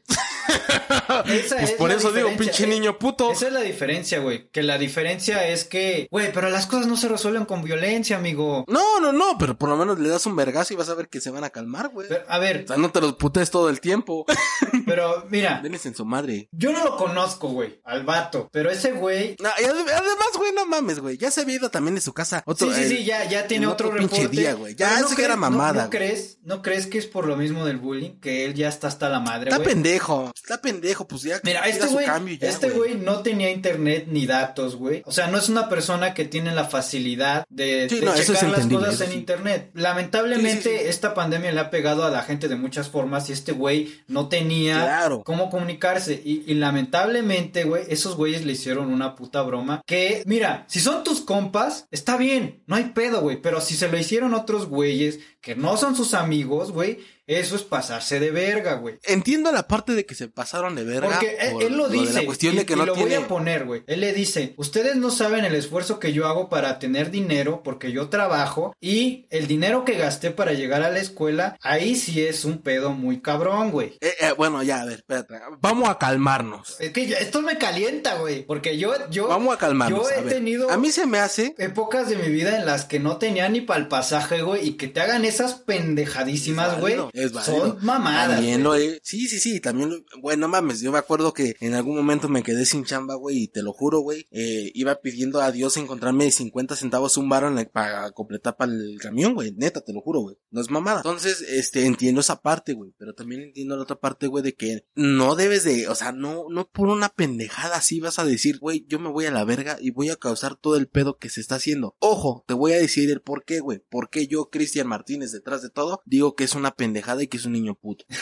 [0.47, 3.31] Esa Pues es por eso digo, pinche Eh, niño puto.
[3.31, 4.49] Esa es la diferencia, güey.
[4.49, 8.65] Que la diferencia es que, güey, pero las cosas no se resuelven con violencia, amigo.
[8.67, 11.09] No, no, no, pero por lo menos le das un vergazo y vas a ver
[11.09, 12.07] que se van a calmar, güey.
[12.27, 14.25] A ver, O sea, no te los putes todo el tiempo.
[14.85, 16.47] pero mira, Denles en su madre.
[16.51, 18.49] yo no lo conozco, güey, al vato.
[18.51, 19.35] Pero ese güey.
[19.41, 21.17] No, además, güey, no mames, güey.
[21.17, 22.43] Ya se había ido también de su casa.
[22.45, 24.37] Otro, sí, sí, sí, ya, ya tiene en otro, otro pinche reporte.
[24.37, 24.75] día, güey.
[24.75, 27.35] Ya, Pero eso que era mamada, ¿No, no crees, ¿No crees que es por lo
[27.35, 28.19] mismo del bullying?
[28.19, 29.69] Que él ya está hasta la madre, Está güey.
[29.69, 30.31] pendejo.
[30.43, 31.39] Está pendejo, pues ya.
[31.43, 32.05] Mira, este su güey,
[32.41, 35.01] este güey no tenía internet ni datos, güey.
[35.05, 38.33] O sea, no es una persona que tiene la facilidad de, Sí, de no, eso
[38.33, 39.17] es checar las cosas en sí.
[39.17, 39.71] internet.
[39.73, 40.85] Lamentablemente, sí.
[40.87, 44.29] esta pandemia le ha pegado a la gente de muchas formas y este güey no
[44.29, 45.23] tenía Claro.
[45.23, 46.21] cómo comunicarse.
[46.23, 49.81] Y, y lamentablemente, güey, esos güeyes le hicieron una puta broma.
[49.85, 53.41] Que, mira, si son tus compas, está bien, no hay pedo, güey.
[53.41, 57.63] Pero si se lo hicieron otros güeyes que no son sus amigos, güey, eso es
[57.63, 58.99] pasarse de verga, güey.
[59.03, 61.07] Entiendo la parte de que se pasaron de verga.
[61.09, 62.13] Porque él, por él lo dice.
[62.13, 63.15] la cuestión y, de que y no lo tiene.
[63.17, 63.83] voy a poner, güey.
[63.87, 67.91] Él le dice, ustedes no saben el esfuerzo que yo hago para tener dinero porque
[67.93, 72.43] yo trabajo y el dinero que gasté para llegar a la escuela, ahí sí es
[72.45, 73.97] un pedo muy cabrón, güey.
[74.01, 75.33] Eh, eh, bueno, ya, a ver, espérate.
[75.61, 76.75] Vamos a calmarnos.
[76.79, 78.45] Es que ya- esto me calienta, güey.
[78.45, 80.01] Porque yo, yo, Vamos a calmarnos.
[80.01, 81.55] yo he a tenido A mí se me hace.
[81.57, 84.71] épocas de mi vida en las que no tenía ni para el pasaje, güey, y
[84.77, 86.95] que te hagan esas pendejadísimas, güey.
[87.13, 87.31] es.
[87.31, 88.37] Son mamadas.
[88.37, 88.99] También lo he.
[89.03, 89.97] Sí, sí, sí, también lo.
[90.21, 93.47] Bueno, mames, yo me acuerdo que en algún momento me quedé sin chamba, güey, y
[93.47, 94.27] te lo juro, güey.
[94.31, 99.33] Eh, iba pidiendo a Dios encontrarme 50 centavos un bar para completar para el camión,
[99.33, 99.53] güey.
[99.53, 100.37] Neta, te lo juro, güey.
[100.49, 100.97] No es mamada.
[100.97, 102.93] Entonces, este, entiendo esa parte, güey.
[102.97, 105.87] Pero también entiendo la otra parte, güey, de que no debes de.
[105.87, 109.25] O sea, no, no por una pendejada así vas a decir, güey, yo me voy
[109.25, 111.95] a la verga y voy a causar todo el pedo que se está haciendo.
[111.99, 113.79] Ojo, te voy a decir el por qué, güey.
[113.89, 117.37] Por qué yo, Cristian Martínez, detrás de todo, digo que es una pendejada y que
[117.37, 118.05] es un niño puto.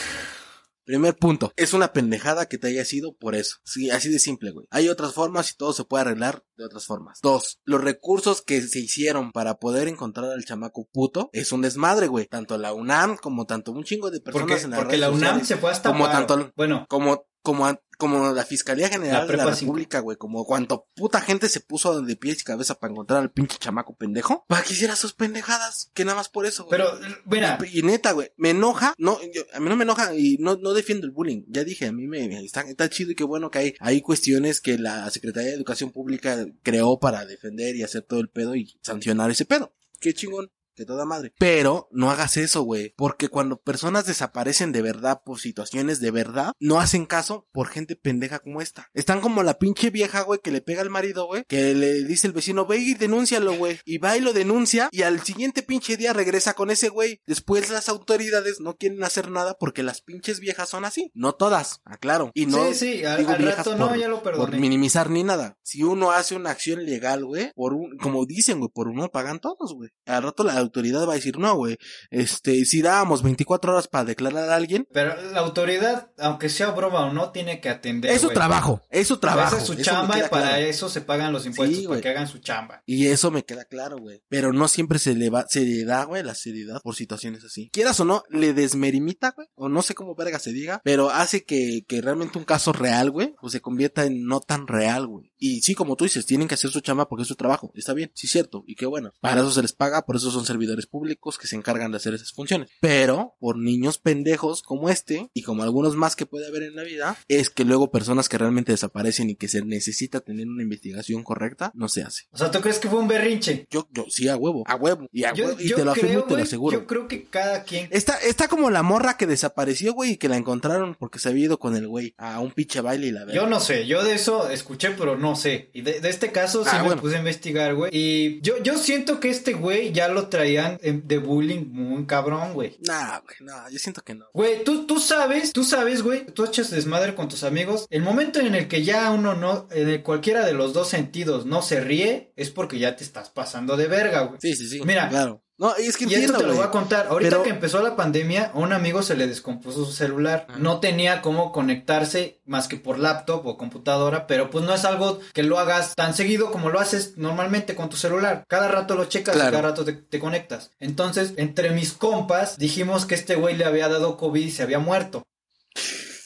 [0.84, 3.56] Primer punto, es una pendejada que te haya sido por eso.
[3.64, 4.68] Sí, así de simple, güey.
[4.70, 7.18] Hay otras formas y todo se puede arreglar de otras formas.
[7.22, 12.06] Dos, los recursos que se hicieron para poder encontrar al chamaco puto es un desmadre,
[12.06, 12.26] güey.
[12.26, 15.20] Tanto la UNAM como tanto un chingo de personas Porque, en las porque la UNAM
[15.40, 16.26] sociales, se fue hasta como paro.
[16.26, 17.66] tanto- Bueno, como como
[17.96, 19.44] como la Fiscalía General La de la.
[19.60, 23.30] República, güey, como cuanto puta gente se puso de pies y cabeza para encontrar al
[23.32, 26.78] pinche chamaco pendejo, para que hiciera sus pendejadas, que nada más por eso, güey.
[26.78, 30.36] pero, mira, Y neta, güey, me enoja, no, yo- a mí no me enoja y
[30.38, 31.42] no, no defiendo el bullying.
[31.48, 34.00] Ya dije, a mí me, me- está, está chido y qué bueno que hay, hay
[34.02, 38.54] cuestiones que la Secretaría de Educación Pública creó para defender y hacer todo el pedo
[38.54, 39.74] y sancionar ese pedo.
[40.00, 40.50] Qué chingón.
[40.76, 41.32] Que toda madre.
[41.38, 42.92] Pero no hagas eso, güey.
[42.96, 47.96] Porque cuando personas desaparecen de verdad por situaciones de verdad, no hacen caso por gente
[47.96, 48.90] pendeja como esta.
[48.92, 51.44] Están como la pinche vieja, güey, que le pega al marido, güey.
[51.48, 53.80] Que le dice el vecino, ve y denúncialo, güey.
[53.86, 54.88] Y va y lo denuncia.
[54.92, 57.20] Y al siguiente pinche día regresa con ese güey.
[57.26, 61.10] Después las autoridades no quieren hacer nada porque las pinches viejas son así.
[61.14, 62.30] No todas, aclaro.
[62.34, 65.08] Y no sí, sí, al, digo al viejas rato no, por- ya lo por minimizar
[65.08, 65.56] ni nada.
[65.62, 69.40] Si uno hace una acción legal, güey, por un, como dicen, güey, por uno pagan
[69.40, 69.90] todos, güey.
[70.04, 71.78] Al rato la autoridad va a decir, no, güey,
[72.10, 77.06] este, si dábamos 24 horas para declarar a alguien, Pero la autoridad, aunque sea broma
[77.06, 78.10] o no, tiene que atender.
[78.10, 79.56] es su trabajo, es su trabajo.
[79.56, 80.56] Esa es su chamba y para claro.
[80.62, 82.82] eso se pagan los impuestos, Sí, para que hagan su chamba.
[82.86, 84.22] Y eso me queda claro, güey.
[84.28, 87.70] Pero no siempre se le va, se le da, güey, la seriedad por situaciones así.
[87.72, 89.48] Quieras o no, le desmerimita, güey.
[89.54, 90.80] O no sé cómo verga se diga.
[90.84, 94.66] Pero hace que, que realmente un caso real, güey, pues se convierta en no tan
[94.66, 95.32] real, güey.
[95.38, 97.70] Y sí, como tú dices, tienen que hacer su chamba porque es su trabajo.
[97.74, 98.64] Está bien, sí, cierto.
[98.66, 99.12] Y qué bueno.
[99.20, 102.14] Para eso se les paga, por eso son servidores públicos que se encargan de hacer
[102.14, 102.70] esas funciones.
[102.80, 106.82] Pero, por niños pendejos como este, y como algunos más que puede haber en la
[106.82, 111.22] vida, es que luego personas que realmente desaparecen y que se necesita tener una investigación
[111.22, 112.24] correcta, no se hace.
[112.30, 113.66] O sea, ¿tú crees que fue un berrinche?
[113.70, 115.06] Yo, yo, sí, a huevo, a huevo.
[115.12, 116.78] Y, a Yo, huevo, y yo te lo afirmo y te lo aseguro.
[116.78, 117.88] yo creo que cada quien...
[117.90, 121.44] Está, está como la morra que desapareció, güey, y que la encontraron porque se había
[121.46, 123.48] ido con el güey a un pinche baile y la Yo verdad.
[123.48, 125.70] no sé, yo de eso escuché, pero no sé.
[125.74, 127.02] Y de, de este caso sí Ah, me bueno.
[127.02, 127.90] puse a investigar, güey.
[127.92, 132.54] Y yo, yo siento que este güey ya lo traían eh, de bullying muy cabrón,
[132.54, 132.76] güey.
[132.86, 134.26] Nah, güey, no, yo siento que no.
[134.32, 137.86] Güey, tú, tú sabes, tú sabes, güey, tú echas desmadre con tus amigos.
[137.90, 141.46] El momento en el que ya uno no, en el cualquiera de los dos sentidos
[141.46, 144.38] no se ríe, es porque ya te estás pasando de verga, güey.
[144.40, 144.80] Sí, sí, sí.
[144.84, 145.08] Mira.
[145.08, 145.42] Claro.
[145.58, 147.06] No, y es que Y esto te lo voy a contar.
[147.08, 150.44] Ahorita Pero- que empezó la pandemia, a un amigo se le descompuso su celular.
[150.50, 150.58] Ajá.
[150.58, 155.18] No tenía cómo conectarse más que por laptop o computadora, pero pues no es algo
[155.32, 158.44] que lo hagas tan seguido como lo haces normalmente con tu celular.
[158.48, 159.48] Cada rato lo checas Claro.
[159.48, 160.72] y cada rato te, te conectas.
[160.78, 164.78] Entonces, entre mis compas, dijimos que este güey le había dado COVID y se había
[164.78, 165.22] muerto.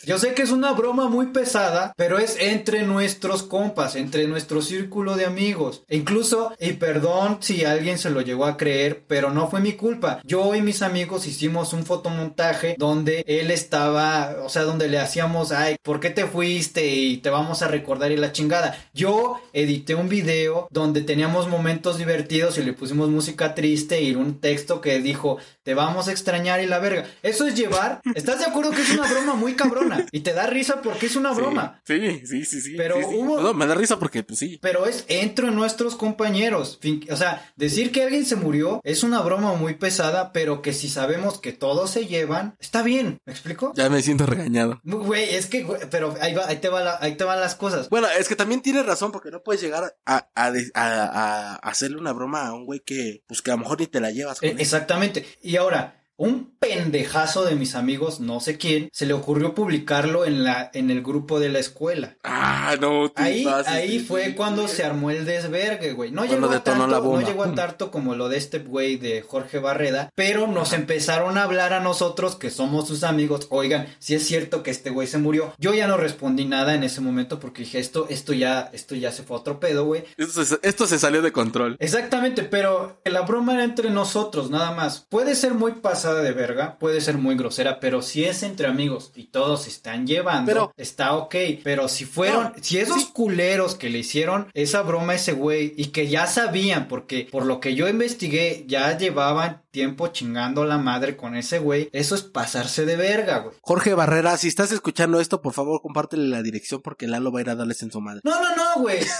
[0.07, 4.62] Yo sé que es una broma muy pesada, pero es entre nuestros compas, entre nuestro
[4.62, 5.82] círculo de amigos.
[5.88, 9.74] E incluso, y perdón si alguien se lo llegó a creer, pero no fue mi
[9.74, 10.22] culpa.
[10.24, 15.53] Yo y mis amigos hicimos un fotomontaje donde él estaba, o sea, donde le hacíamos,
[15.53, 16.86] ay, ¿por qué te fuiste?
[16.86, 18.78] Y te vamos a recordar y la chingada.
[18.94, 24.40] Yo edité un video donde teníamos momentos divertidos y le pusimos música triste y un
[24.40, 27.05] texto que dijo, te vamos a extrañar y la verga.
[27.22, 29.55] Eso es llevar, ¿estás de acuerdo que es una broma muy
[29.91, 30.09] cabrona?
[30.12, 31.80] Y te da risa porque es una broma.
[31.84, 32.74] Sí, sí, sí, sí.
[32.76, 33.41] Pero hubo...
[33.41, 34.59] No, me da risa porque, pues sí.
[34.62, 36.78] Pero es entre nuestros compañeros.
[37.11, 40.88] O sea, decir que alguien se murió es una broma muy pesada, pero que si
[40.88, 43.18] sabemos que todos se llevan, está bien.
[43.24, 43.72] ¿Me explico?
[43.74, 44.80] Ya me siento regañado.
[44.84, 47.88] Güey, es que, pero ahí, va, ahí, te va ahí te van las cosas.
[47.88, 52.12] Bueno, es que también tienes razón porque no puedes llegar a, a, a, hacerle una
[52.12, 54.41] broma a un güey que, pues que a lo mejor ni te la llevas.
[54.41, 55.26] Con Exactamente.
[55.43, 60.45] Y ahora, un pendejazo de mis amigos, no sé quién, se le ocurrió publicarlo en
[60.45, 62.18] la en el grupo de la escuela.
[62.23, 63.11] Ah, no.
[63.16, 66.11] Ahí ahí fue cuando se armó el desvergue, güey.
[66.11, 69.61] No llegó a tanto, no llegó a tanto como lo de este güey de Jorge
[69.61, 73.47] Barreda, pero nos empezaron a hablar a nosotros que somos sus amigos.
[73.49, 75.55] Oigan, si es cierto que este güey se murió.
[75.57, 79.11] Yo ya no respondí nada en ese momento porque dije, esto esto ya esto ya
[79.11, 80.05] se fue a otro pedo, güey.
[80.18, 81.79] Esto se, esto se salió de control.
[81.81, 85.07] Exactamente, pero la broma era entre nosotros, nada más.
[85.09, 89.12] Puede ser muy pasado de verga, puede ser muy grosera, pero si es entre amigos
[89.14, 91.34] y todos se están llevando, está ok.
[91.62, 95.86] Pero si fueron, si esos culeros que le hicieron esa broma a ese güey y
[95.86, 101.16] que ya sabían, porque por lo que yo investigué, ya llevaban tiempo chingando la madre
[101.16, 103.57] con ese güey, eso es pasarse de verga, güey.
[103.61, 107.43] Jorge Barrera, si estás escuchando esto, por favor, compártele la dirección porque Lalo va a
[107.43, 108.21] ir a darles en su madre.
[108.25, 109.01] No, no, no, güey.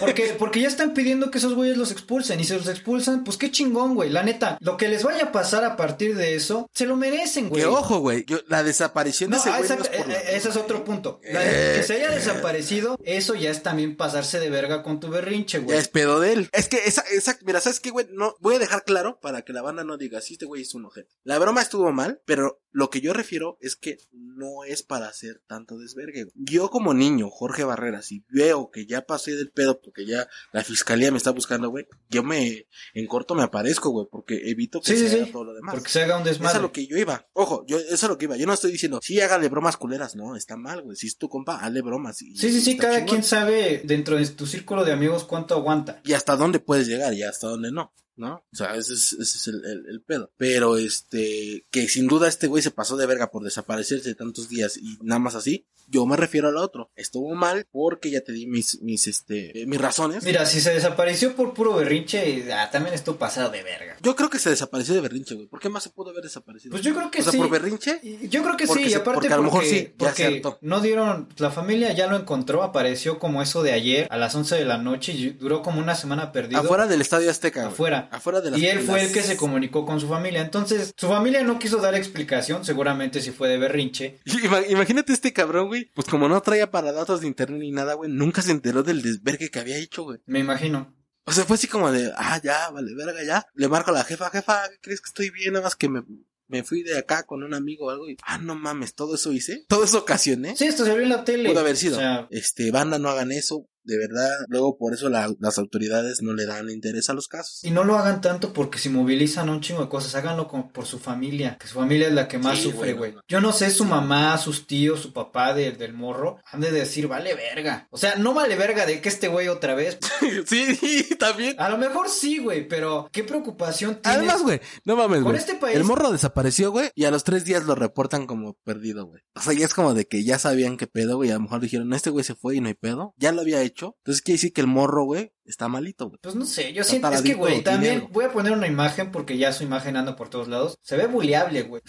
[0.00, 3.38] Porque, porque ya están pidiendo que esos güeyes los expulsen y si los expulsan, pues
[3.38, 4.10] qué chingón, güey.
[4.10, 7.48] La neta, lo que les vaya a pasar a partir de eso, se lo merecen,
[7.48, 7.62] güey.
[7.62, 8.26] Que ojo, güey.
[8.46, 9.62] La desaparición de ese güey.
[9.62, 11.18] Eh, ese es otro punto.
[11.22, 15.78] que se haya desaparecido, eso ya es también pasarse de verga con tu berrinche, güey.
[15.78, 16.50] es pedo de él.
[16.52, 18.06] Es que esa, esa, mira, ¿sabes qué, güey?
[18.10, 20.74] No, voy a dejar claro para que la banda no diga, sí, este güey es
[20.74, 21.10] un ojete.
[21.24, 25.42] La broma estuvo mal, pero lo que yo refiero es que no es para hacer
[25.46, 26.28] tanto desvergue.
[26.34, 30.62] Yo como niño, Jorge Barrera, si veo que ya pasé del pedo porque ya la
[30.62, 34.96] fiscalía me está buscando, güey, yo me, en corto me aparezco, güey, porque evito que
[34.96, 35.74] se haga todo lo demás.
[35.74, 36.50] Porque se haga un desmadre.
[36.50, 37.26] Eso es lo que yo iba.
[37.32, 38.36] Ojo, yo, eso es lo que iba.
[38.36, 40.96] Yo no estoy diciendo, sí, hágale bromas culeras, no, está mal, güey.
[40.96, 42.18] Si es tu compa, hazle bromas.
[42.18, 46.00] sí, sí, sí, cada quien sabe dentro de tu círculo de amigos cuánto aguanta.
[46.04, 47.92] Y hasta dónde puedes llegar y hasta dónde no.
[48.16, 48.44] ¿No?
[48.52, 50.32] O sea, ese es, ese es el, el, pedo.
[50.36, 54.76] Pero este, que sin duda este güey se pasó de verga por desaparecerse tantos días
[54.76, 55.66] y nada más así.
[55.88, 56.90] Yo me refiero al otro.
[56.96, 60.24] Estuvo mal porque ya te di mis, mis, este, mis razones.
[60.24, 63.96] Mira, si se desapareció por puro berrinche, ah, también estuvo pasado de verga.
[64.02, 65.46] Yo creo que se desapareció de berrinche, güey.
[65.46, 66.72] ¿Por qué más se pudo haber desaparecido?
[66.72, 67.38] Pues yo creo que o sí.
[67.38, 68.00] por berrinche.
[68.28, 71.50] Yo creo que sí, y aparte porque, a lo mejor sí, porque no dieron, la
[71.50, 75.12] familia ya lo encontró, apareció como eso de ayer a las 11 de la noche
[75.12, 76.60] y duró como una semana perdido.
[76.60, 77.68] Afuera del Estadio Azteca.
[77.68, 78.05] Afuera.
[78.10, 80.42] Afuera de la Y él fue el que se comunicó con su familia.
[80.42, 84.20] Entonces, su familia no quiso dar explicación, seguramente si fue de berrinche.
[84.68, 85.90] Imagínate este cabrón, güey.
[85.94, 89.02] Pues como no traía para datos de internet ni nada, güey, nunca se enteró del
[89.02, 90.18] desvergue que había hecho, güey.
[90.26, 90.94] Me imagino.
[91.24, 93.46] O sea, fue así como de, ah, ya, vale, verga, ya.
[93.54, 95.54] Le marco a la jefa, jefa, ¿crees que estoy bien?
[95.54, 96.02] Nada más que me,
[96.46, 99.32] me fui de acá con un amigo o algo y, ah, no mames, todo eso
[99.32, 99.64] hice.
[99.68, 100.56] Todo eso ocasioné.
[100.56, 101.48] Sí, esto se vio en la tele.
[101.48, 101.98] Pudo haber sido.
[102.30, 106.68] Este, banda, no hagan eso de verdad, luego por eso las autoridades no le dan
[106.70, 107.62] interés a los casos.
[107.62, 110.86] Y no lo hagan tanto porque si movilizan un chingo de cosas, háganlo como por
[110.86, 113.14] su familia, que su familia es la que más sufre, güey.
[113.28, 117.34] Yo no sé, su mamá, sus tíos, su papá del morro, han de decir, vale
[117.34, 117.86] verga.
[117.90, 119.98] O sea, no vale verga de que este güey otra vez.
[120.46, 121.54] sí, también.
[121.58, 124.18] A lo mejor sí, güey, pero qué preocupación tienes.
[124.18, 125.36] Además, güey, no mames, güey.
[125.36, 125.76] Este país...
[125.76, 129.22] El morro desapareció, güey, y a los tres días lo reportan como perdido, güey.
[129.34, 131.30] O sea, ya es como de que ya sabían qué pedo, güey.
[131.30, 133.14] A lo mejor dijeron, este güey se fue y no hay pedo.
[133.16, 136.18] Ya lo había hecho entonces quiere decir que el morro, güey, está malito, güey.
[136.22, 139.38] Pues no sé, yo siento, es que, güey, también voy a poner una imagen porque
[139.38, 140.78] ya su imagen anda por todos lados.
[140.82, 141.82] Se ve buleable, güey.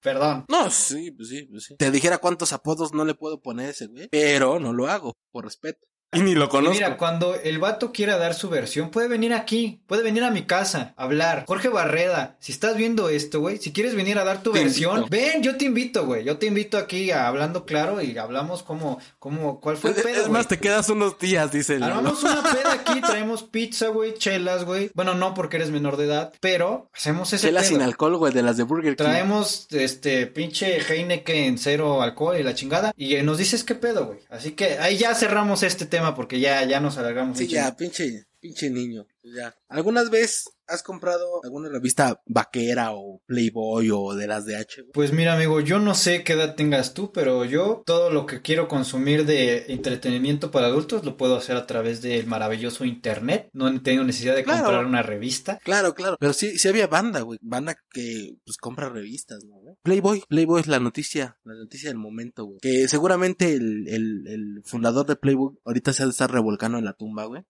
[0.00, 0.44] Perdón.
[0.48, 1.76] No, sí, pues sí, pues sí.
[1.76, 5.16] Te dijera cuántos apodos no le puedo poner a ese güey, pero no lo hago,
[5.30, 5.86] por respeto.
[6.12, 6.74] Y ni lo conozco.
[6.74, 10.42] mira, cuando el vato quiera dar su versión, puede venir aquí, puede venir a mi
[10.42, 11.44] casa, hablar.
[11.46, 15.42] Jorge Barreda, si estás viendo esto, güey, si quieres venir a dar tu versión, ven,
[15.42, 16.24] yo te invito, güey.
[16.24, 20.22] Yo te invito aquí a hablando claro y hablamos como, como, cuál fue el pedo.
[20.22, 21.82] Es más, te quedas unos días, dice el.
[21.82, 24.90] Armamos una peda aquí, traemos pizza, güey, chelas, güey.
[24.94, 28.42] Bueno, no porque eres menor de edad, pero hacemos ese Chelas sin alcohol, güey, de
[28.42, 29.04] las de Burger King.
[29.04, 32.92] Traemos, este, pinche Heineken cero alcohol y la chingada.
[32.96, 34.18] Y nos dices qué pedo, güey.
[34.28, 37.38] Así que ahí ya cerramos este tema porque ya, ya nos alargamos.
[37.38, 38.26] Sí, ya, pinche.
[38.40, 39.06] Pinche niño.
[39.22, 39.54] Ya.
[39.68, 44.84] ¿Algunas veces has comprado alguna revista vaquera o Playboy o de las de H?
[44.92, 48.42] Pues mira, amigo, yo no sé qué edad tengas tú, pero yo todo lo que
[48.42, 53.48] quiero consumir de entretenimiento para adultos lo puedo hacer a través del maravilloso internet.
[53.52, 55.58] No tengo necesidad de comprar una revista.
[55.64, 56.16] Claro, claro.
[56.18, 57.38] Pero sí, sí había banda, güey.
[57.42, 59.62] Banda que pues compra revistas, ¿no?
[59.82, 60.22] Playboy.
[60.28, 62.58] Playboy es la noticia, la noticia del momento, güey.
[62.60, 66.84] Que seguramente el, el, el fundador de Playboy ahorita se ha de estar revolcando en
[66.84, 67.42] la tumba, güey.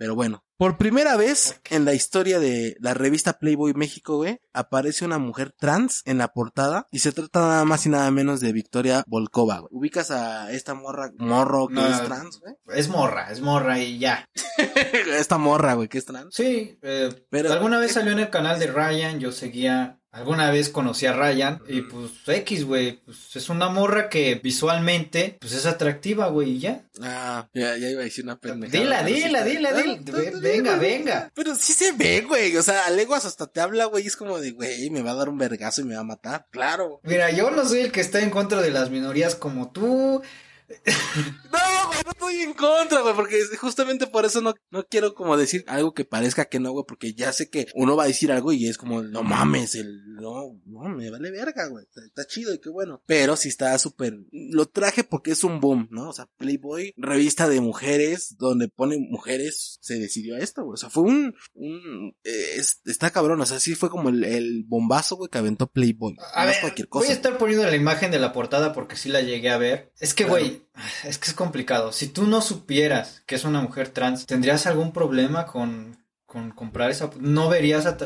[0.00, 5.04] Pero bueno, por primera vez en la historia de la revista Playboy México, güey, aparece
[5.04, 8.54] una mujer trans en la portada y se trata nada más y nada menos de
[8.54, 9.68] Victoria Volkova, güey.
[9.72, 12.54] ¿Ubicas a esta morra, morro que es trans, güey?
[12.74, 14.24] Es morra, es morra y ya.
[15.18, 16.34] esta morra, güey, que es trans.
[16.34, 20.70] Sí, eh, pero alguna vez salió en el canal de Ryan, yo seguía Alguna vez
[20.70, 25.66] conocí a Ryan y pues X, güey, pues es una morra que visualmente pues es
[25.66, 26.84] atractiva, güey, y ya.
[27.00, 29.04] Ah, ya, ya iba a decir una pendejada.
[29.04, 31.30] Dila, dila, dila, dila, venga, venga.
[31.34, 34.40] Pero sí se ve, güey, o sea, a leguas hasta te habla, güey, es como
[34.40, 37.00] de, güey, me va a dar un vergazo y me va a matar, claro.
[37.04, 40.22] Mira, yo no soy el que está en contra de las minorías como tú,
[41.52, 45.36] no, güey, no estoy en contra, güey, porque justamente por eso no, no quiero como
[45.36, 48.30] decir algo que parezca que no, güey, porque ya sé que uno va a decir
[48.32, 52.54] algo y es como, no mames, el, no, no, me vale verga, güey, está, chido
[52.54, 53.02] y qué bueno.
[53.06, 56.10] Pero sí está súper, lo traje porque es un boom, ¿no?
[56.10, 60.76] O sea, Playboy, revista de mujeres, donde ponen mujeres, se decidió a esto, güey, o
[60.76, 65.16] sea, fue un, un, eh, está cabrón, o sea, sí fue como el, el bombazo,
[65.16, 66.16] güey, que aventó Playboy.
[66.34, 67.06] A ver, cualquier cosa.
[67.06, 69.92] Voy a estar poniendo la imagen de la portada porque sí la llegué a ver.
[69.98, 70.59] Es que, güey,
[71.04, 71.92] es que es complicado.
[71.92, 76.90] Si tú no supieras que es una mujer trans, ¿tendrías algún problema con, con comprar
[76.90, 77.10] esa?
[77.18, 77.96] No verías a...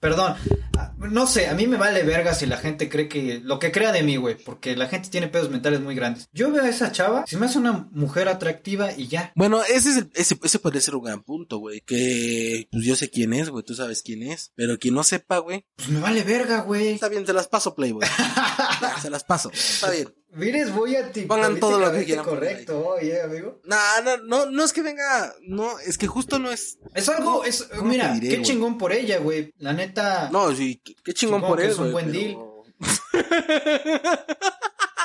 [0.00, 0.36] Perdón,
[0.98, 3.40] no sé, a mí me vale verga si la gente cree que...
[3.42, 6.28] Lo que crea de mí, güey, porque la gente tiene pedos mentales muy grandes.
[6.32, 9.32] Yo veo a esa chava, si me hace una mujer atractiva y ya.
[9.34, 11.80] Bueno, ese, es el, ese, ser un gran punto, güey.
[11.80, 14.52] Que pues yo sé quién es, güey, tú sabes quién es.
[14.54, 15.66] Pero quien no sepa, güey.
[15.76, 16.88] Pues me vale verga, güey.
[16.88, 18.06] Está bien, se las paso, Playboy.
[19.02, 20.08] se las paso, está bien.
[20.32, 21.22] Mires, voy a ti.
[21.22, 22.24] Pongan todo lo que quieran.
[22.24, 23.60] Correcto, oye, amigo.
[23.64, 26.78] No, no, no, no es que venga, no, es que justo no es.
[26.94, 29.52] Es algo, es, mira, qué chingón por ella, güey.
[29.58, 30.30] La neta.
[30.30, 31.72] No, sí, qué chingón por eso.
[31.72, 32.36] Es un buen deal.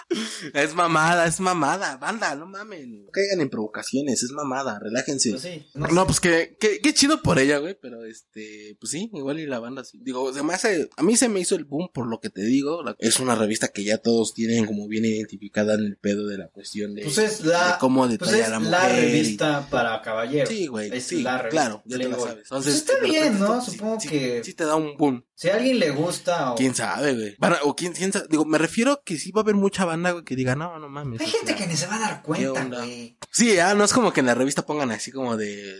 [0.53, 3.05] Es mamada, es mamada, banda, no mamen.
[3.05, 5.31] No caigan en provocaciones, es mamada, relájense.
[5.31, 9.09] Pues sí, no, pues que, que, qué chido por ella, güey, pero este, pues sí,
[9.13, 9.99] igual y la banda sí.
[10.01, 12.83] Digo, hace, a mí se me hizo el boom por lo que te digo.
[12.99, 16.49] es una revista que ya todos tienen como bien identificada en el pedo de la
[16.49, 18.71] cuestión de, pues es la, cómo pues detallar a la mujer.
[18.71, 20.49] la revista para caballeros.
[20.49, 22.43] Sí, güey, sí, claro, ya te la sabes.
[22.43, 23.63] Entonces, pues está bien, ¿no?
[23.63, 24.43] Supongo que.
[24.43, 25.25] Sí, te da un boom.
[25.35, 26.55] Si a alguien le gusta o...
[26.55, 27.37] Quién sabe, güey.
[27.63, 28.27] O quién, quién sabe.
[28.29, 30.87] Digo, me refiero que sí va a haber mucha banda, güey, que diga, no, no
[30.87, 31.19] mames.
[31.19, 33.17] Hay gente que ni se va a dar cuenta, güey.
[33.31, 35.75] Sí, ah, no es como que en la revista pongan así como de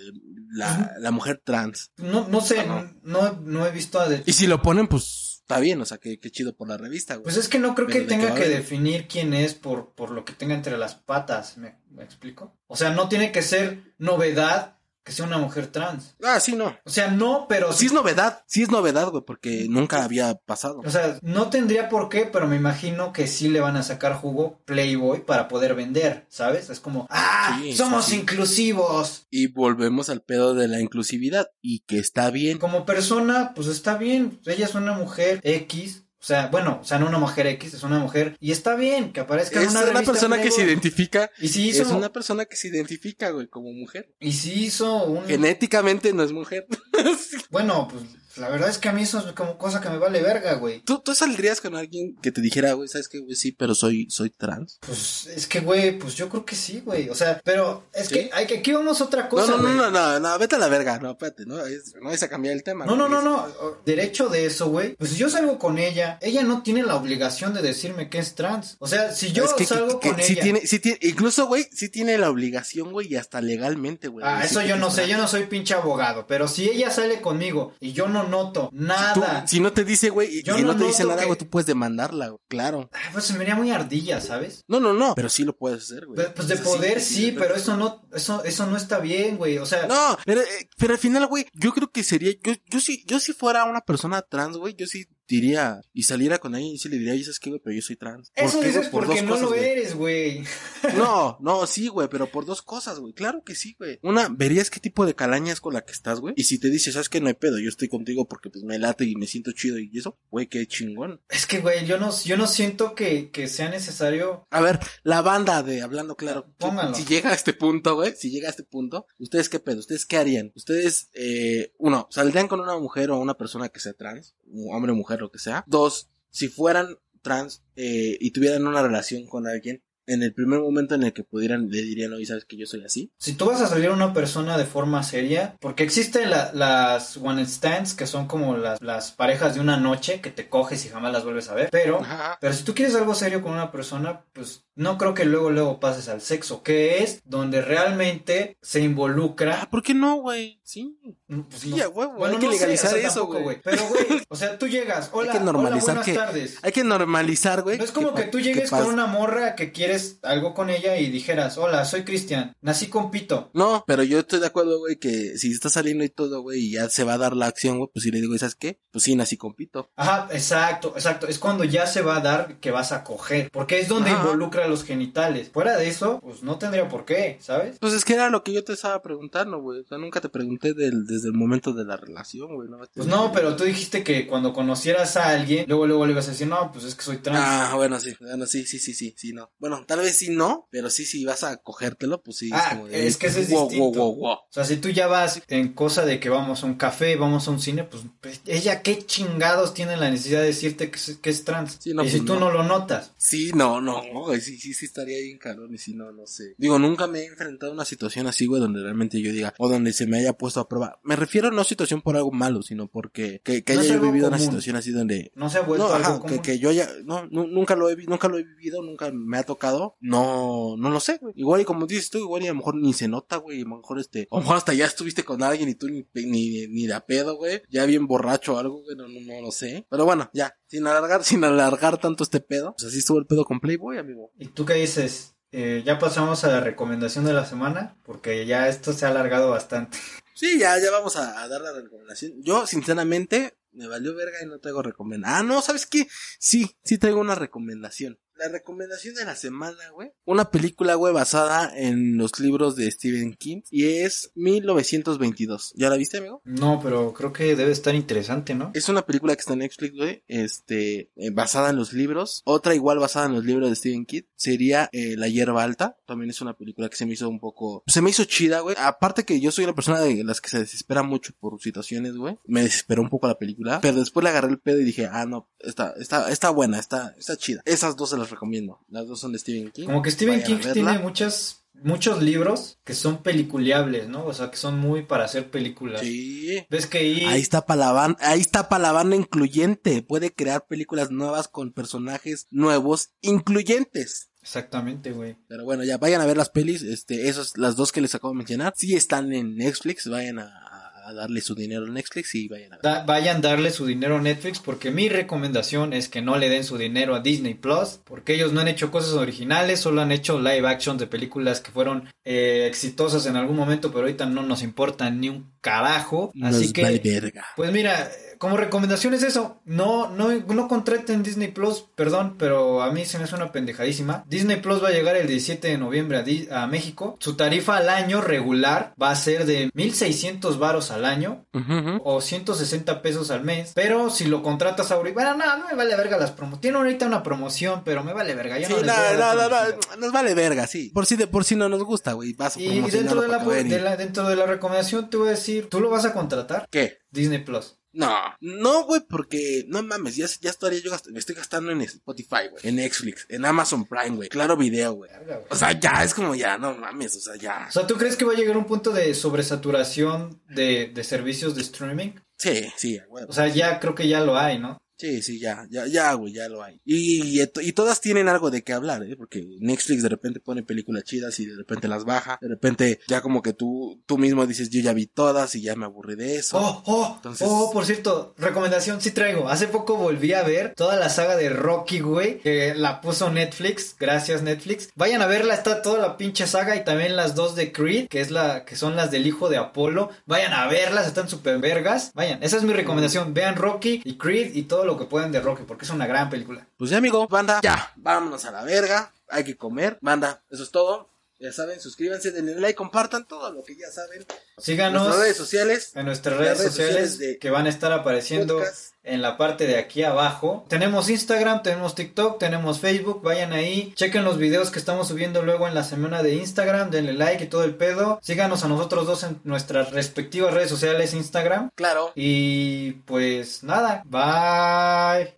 [0.51, 1.91] la, la mujer trans.
[1.97, 3.39] No, no sé, ah, no.
[3.41, 4.09] no, he visto a...
[4.25, 7.15] Y si lo ponen, pues está bien, o sea, qué, qué chido por la revista,
[7.15, 7.23] güey.
[7.23, 10.33] Pues es que no creo que tenga que, definir quién es por, por lo que
[10.33, 12.57] tenga entre las patas, ¿me, ¿me explico?
[12.67, 14.74] O sea, no tiene que ser novedad
[15.05, 16.15] que sea una mujer trans.
[16.23, 16.75] Ah, sí, no.
[16.83, 17.71] O sea, no, pero...
[17.71, 20.81] Sí, es novedad, sí es novedad, güey, porque nunca había pasado.
[20.83, 24.15] O sea, no tendría por qué, pero me imagino que sí le van a sacar
[24.15, 26.71] jugo Playboy para poder vender, ¿sabes?
[26.71, 29.27] Es como, ah, somos inclusivos.
[29.29, 32.57] Y volvemos al pedo de la inclusividad y que está bien.
[32.57, 34.39] Como persona, pues está bien.
[34.47, 37.83] Ella es una mujer X, o sea, bueno, o sea, no una mujer X, es
[37.83, 38.35] una mujer.
[38.39, 41.29] Y está bien que aparezca en una Es una persona que se identifica.
[41.37, 41.83] Y si hizo...
[41.83, 44.11] Es una persona que se identifica, güey, como mujer.
[44.19, 45.27] Y si hizo un...
[45.27, 46.65] Genéticamente no es mujer.
[47.51, 48.05] bueno, pues
[48.37, 50.81] la verdad es que a mí eso es como cosa que me vale verga, güey.
[50.81, 53.35] ¿Tú, tú saldrías con alguien que te dijera, güey, ¿sabes qué, güey?
[53.35, 54.79] Sí, pero soy, soy trans.
[54.85, 57.09] Pues es que, güey, pues yo creo que sí, güey.
[57.09, 59.91] O sea, pero es que hay que aquí vamos a otra cosa, No, no, no,
[59.91, 60.99] no, no, vete a la verga.
[60.99, 61.57] No, espérate, no,
[62.01, 62.85] no es a cambiar el tema.
[62.85, 63.47] No, no, no, no.
[63.85, 64.95] Derecho de eso, güey.
[64.95, 68.35] Pues si yo salgo con ella, ella no tiene la obligación de decirme que es
[68.35, 68.77] trans.
[68.79, 70.43] O sea, si yo salgo con sí ella.
[70.43, 74.25] Tiene, sí tiene, incluso, güey, sí tiene la obligación, güey, y hasta legalmente, güey.
[74.27, 76.25] Ah, eso yo no sé, yo no soy pinche abogado.
[76.27, 80.39] Pero si ella sale conmigo y yo no noto nada si no te dice, güey,
[80.39, 82.89] y, no, te dice nada, güey, tú puedes demandarla, güey, claro.
[83.11, 84.63] pues se me haría muy ardilla, ¿sabes?
[84.67, 86.15] No, no, no, pero sí lo puedes hacer, güey.
[86.15, 89.65] Pues, pues de poder sí, pero eso no, eso, eso no está bien, güey, o
[89.65, 89.87] sea.
[89.87, 93.19] No, pero, eh, pero al final, güey, yo creo que sería, yo, yo si, yo
[93.19, 96.89] si fuera una persona trans, güey, yo sí diría y saliera con alguien y sí
[96.89, 97.61] le diría, ¿sabes qué, güey?
[97.63, 98.31] Pero yo soy trans.
[98.35, 98.87] Eso qué, dices?
[98.89, 99.63] Por porque dos no cosas, lo güey.
[99.65, 100.43] eres, güey.
[100.95, 103.13] No, no, sí, güey, pero por dos cosas, güey.
[103.13, 103.99] Claro que sí, güey.
[104.03, 106.35] Una, verías qué tipo de calaña es con la que estás, güey.
[106.37, 107.19] Y si te dice, ¿sabes qué?
[107.19, 109.89] No hay pedo, yo estoy contigo porque pues me late y me siento chido y
[109.97, 111.21] eso, güey, qué chingón.
[111.29, 114.45] Es que, güey, yo no, yo no siento que, que sea necesario.
[114.51, 116.53] A ver, la banda de Hablando Claro.
[116.57, 116.95] Póngalo.
[116.95, 119.79] Si llega a este punto, güey, si llega a este punto, ¿ustedes qué pedo?
[119.79, 120.51] ¿Ustedes qué harían?
[120.55, 124.35] Ustedes, eh, uno, ¿saldrían con una mujer o una persona que sea trans?
[124.71, 125.63] Hombre o mujer, lo que sea.
[125.67, 130.93] Dos, si fueran trans eh, y tuvieran una relación con alguien, en el primer momento
[130.93, 133.11] en el que pudieran, le dirían, oye, ¿sabes que yo soy así?
[133.17, 137.17] Si tú vas a salir a una persona de forma seria, porque existen la- las
[137.17, 140.89] one stands, que son como las, las parejas de una noche que te coges y
[140.89, 142.37] jamás las vuelves a ver, pero, Ajá.
[142.39, 145.79] pero si tú quieres algo serio con una persona, pues no creo que luego, luego
[145.79, 149.67] pases al sexo, que es donde realmente se Ah, involucra.
[149.71, 150.59] ¿por qué no, güey?
[150.63, 150.99] Sí.
[151.27, 153.61] Pues, Sí, no- huevo, Bueno, hay que no sé, legalizar o sea, eso, tampoco, güey.
[153.63, 156.57] Pero, güey, o sea, tú llegas, hola, que normalizar hola, buenas que- tardes.
[156.61, 157.77] Hay que normalizar, güey.
[157.77, 160.97] No es como que, pa- tú llegues con una morra que quieres algo con ella
[160.97, 163.49] y dijeras, hola, soy Cristian, nací con pito.
[163.53, 166.71] No, pero yo estoy de acuerdo, güey, que si está saliendo y todo, güey, y
[166.73, 168.79] ya se va a dar la acción, güey, pues si le digo, ¿sabes qué?
[168.91, 169.89] Pues sí, nací con pito.
[169.95, 171.27] Ajá, exacto, exacto.
[171.27, 173.49] Es cuando ya se va a dar que vas a coger.
[173.51, 174.21] Porque es donde Ajá.
[174.23, 175.49] involucra los genitales.
[175.51, 177.77] Fuera de eso, pues no tendría por qué, ¿sabes?
[177.79, 179.81] Pues es que era lo que yo te estaba preguntando, güey.
[179.81, 182.69] O sea, nunca te pregunté del, desde el momento de la relación, güey.
[182.69, 182.79] ¿no?
[182.93, 186.31] Pues no, pero tú dijiste que cuando conocieras a alguien, luego luego le ibas a
[186.31, 187.39] decir, no, pues es que soy trans.
[187.41, 189.51] Ah, bueno, sí, bueno, sí, sí, sí, sí, sí, no.
[189.59, 192.49] Bueno, tal vez sí no, pero sí, si vas a cogértelo, pues sí.
[192.53, 193.99] Ah, como de, es que eso es wow, distinto.
[193.99, 194.33] Wow, wow, wow.
[194.33, 197.47] O sea, si tú ya vas en cosa de que vamos a un café, vamos
[197.47, 201.17] a un cine, pues, pues, ella qué chingados tiene la necesidad de decirte que es,
[201.21, 201.77] que es trans.
[201.79, 202.41] Sí, no, y si pues tú no.
[202.41, 203.11] no lo notas.
[203.17, 206.55] Sí, no, no, güey, sí, sí, sí estaría bien cabrón y si no, no sé.
[206.57, 209.69] Digo, nunca me he enfrentado a una situación así, güey, donde realmente yo diga, o
[209.69, 210.99] donde se me haya puesto a prueba.
[211.05, 214.01] Me refiero no a situación por algo malo, sino porque que, que No haya yo
[214.01, 216.39] vivido una situación así donde No se ha vuelto no, algo ajá, común.
[216.39, 219.43] que yo ya, no, nu- nunca lo he, nunca lo he vivido, nunca me ha
[219.43, 221.33] tocado, no, no lo sé, güey.
[221.37, 223.65] Igual y como dices tú, igual y a lo mejor ni se nota, güey, a
[223.65, 226.67] lo mejor este, a lo mejor hasta ya estuviste con alguien y tú ni, ni,
[226.67, 229.51] ni de a pedo, güey, ya bien borracho o algo, güey, no, no, no lo
[229.51, 229.85] sé.
[229.89, 233.45] Pero bueno, ya, sin alargar, sin alargar tanto este pedo, pues así estuvo el pedo
[233.45, 234.31] con Playboy, amigo.
[234.39, 235.35] ¿Y tú qué dices?
[235.51, 239.51] Eh, ya pasamos a la recomendación de la semana, porque ya esto se ha alargado
[239.51, 239.97] bastante.
[240.35, 242.33] Sí, ya, ya vamos a, dar la recomendación.
[242.43, 245.39] Yo, sinceramente, me valió verga y no traigo recomendación.
[245.39, 246.07] Ah, no, ¿sabes qué?
[246.39, 248.19] Sí, sí traigo una recomendación.
[248.37, 250.11] La recomendación de la semana, güey.
[250.25, 253.61] Una película, güey, basada en los libros de Stephen King.
[253.69, 255.73] Y es 1922.
[255.75, 256.41] ¿Ya la viste, amigo?
[256.43, 258.71] No, pero creo que debe estar interesante, ¿no?
[258.73, 260.23] Es una película que está en Netflix, güey.
[260.27, 262.41] Este, eh, basada en los libros.
[262.45, 264.23] Otra igual basada en los libros de Stephen King.
[264.35, 265.97] Sería eh, La hierba alta.
[266.05, 267.83] También es una película que se me hizo un poco...
[267.87, 268.75] Se me hizo chida, güey.
[268.77, 272.37] Aparte que yo soy una persona de las que se desespera mucho por situaciones, güey.
[272.45, 273.79] Me desesperó un poco la película.
[273.81, 277.15] Pero después le agarré el pedo y dije, ah, no, está, está, está buena, está,
[277.17, 277.61] está chida.
[277.65, 278.79] Esas dos se las recomiendo.
[278.89, 279.85] Las dos son de Stephen King.
[279.85, 284.25] Como que Stephen Vayan King tiene muchas, muchos libros que son peliculeables, ¿no?
[284.25, 286.01] O sea, que son muy para hacer películas.
[286.01, 286.65] Sí.
[286.69, 287.25] ¿Ves que ahí...
[287.25, 290.01] Ahí está para la banda, ahí está para la banda incluyente.
[290.01, 294.29] Puede crear películas nuevas con personajes nuevos incluyentes.
[294.45, 295.37] Exactamente, güey.
[295.47, 298.31] Pero bueno, ya vayan a ver las pelis, este, esas, las dos que les acabo
[298.31, 298.73] de mencionar.
[298.77, 300.74] Sí están en Netflix, vayan a,
[301.05, 302.83] a darle su dinero a Netflix y vayan a ver.
[302.83, 306.49] Da- vayan a darle su dinero a Netflix porque mi recomendación es que no le
[306.49, 310.11] den su dinero a Disney Plus porque ellos no han hecho cosas originales, solo han
[310.11, 314.41] hecho live action de películas que fueron eh, exitosas en algún momento, pero ahorita no
[314.43, 316.31] nos importan ni un carajo.
[316.41, 317.45] Así Nos que, vale verga.
[317.55, 318.09] pues mira,
[318.45, 323.17] como recomendación es eso, no, no, no contraten Disney Plus, perdón, pero a mí se
[323.17, 324.23] me hace una pendejadísima.
[324.27, 327.17] Disney Plus va a llegar el 17 de noviembre a, Di- a México.
[327.19, 332.01] Su tarifa al año regular va a ser de 1600 varos al año Ujú, ujú.
[332.03, 333.71] o 160 pesos al mes.
[333.73, 336.61] Pero si lo contratas ahorita, bueno, no, no me vale verga las promociones.
[336.61, 338.59] Tiene ahorita una promoción, pero me vale verga.
[338.59, 340.91] Yo Sí, no, no, no, no, nos vale verga, sí.
[340.93, 342.33] Por si de por si no nos gusta, güey.
[342.33, 345.31] Vas a Y dentro de la, de la- dentro de la recomendación te voy a
[345.31, 346.67] decir, ¿tú lo vas a contratar?
[346.69, 346.99] ¿Qué?
[347.11, 347.77] Disney Plus.
[347.95, 351.81] No, no, güey, porque no mames, ya, ya estaría yo gast- me estoy gastando en
[351.81, 355.09] Spotify, güey, en Netflix, en Amazon Prime, güey, claro video, güey.
[355.49, 357.65] O sea, ya es como ya, no mames, o sea, ya.
[357.69, 361.55] O sea, ¿tú crees que va a llegar un punto de sobresaturación de, de servicios
[361.55, 362.11] de streaming?
[362.37, 363.25] Sí, sí, güey.
[363.27, 364.77] O sea, ya creo que ya lo hay, ¿no?
[364.97, 366.79] Sí, sí, ya, ya, ya, güey, ya lo hay.
[366.85, 369.15] Y, y, y todas tienen algo de qué hablar, ¿eh?
[369.17, 372.37] Porque Netflix de repente pone películas chidas y de repente las baja.
[372.41, 375.75] De repente ya como que tú, tú mismo dices, yo ya vi todas y ya
[375.75, 376.57] me aburrí de eso.
[376.57, 379.49] Oh, oh, Entonces- oh, por cierto, recomendación sí traigo.
[379.49, 383.95] Hace poco volví a ver toda la saga de Rocky, güey, que la puso Netflix.
[383.99, 384.89] Gracias, Netflix.
[384.95, 388.21] Vayan a verla, está toda la pinche saga y también las dos de Creed, que
[388.21, 390.09] es la, que son las del hijo de Apolo.
[390.25, 392.11] Vayan a verlas, están súper vergas.
[392.13, 393.33] Vayan, esa es mi recomendación.
[393.33, 396.05] Vean Rocky y Creed y todo todo lo que pueden de Rocky, porque es una
[396.05, 396.67] gran película.
[396.77, 399.11] Pues ya, amigo, banda, ya, vámonos a la verga.
[399.29, 401.09] Hay que comer, banda, eso es todo.
[401.37, 404.25] Ya saben, suscríbanse, denle like, compartan todo lo que ya saben.
[404.57, 405.91] Síganos Nuestras redes sociales.
[405.93, 408.93] en nuestras redes, redes sociales, que van a estar apareciendo podcast.
[409.03, 410.65] en la parte de aquí abajo.
[410.69, 415.67] Tenemos Instagram, tenemos TikTok, tenemos Facebook, vayan ahí, chequen los videos que estamos subiendo luego
[415.67, 418.17] en la semana de Instagram, denle like y todo el pedo.
[418.23, 421.69] Síganos a nosotros dos en nuestras respectivas redes sociales, Instagram.
[421.75, 422.13] Claro.
[422.15, 425.37] Y pues nada, bye.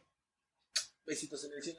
[1.07, 1.76] Besitos en el cenarilla.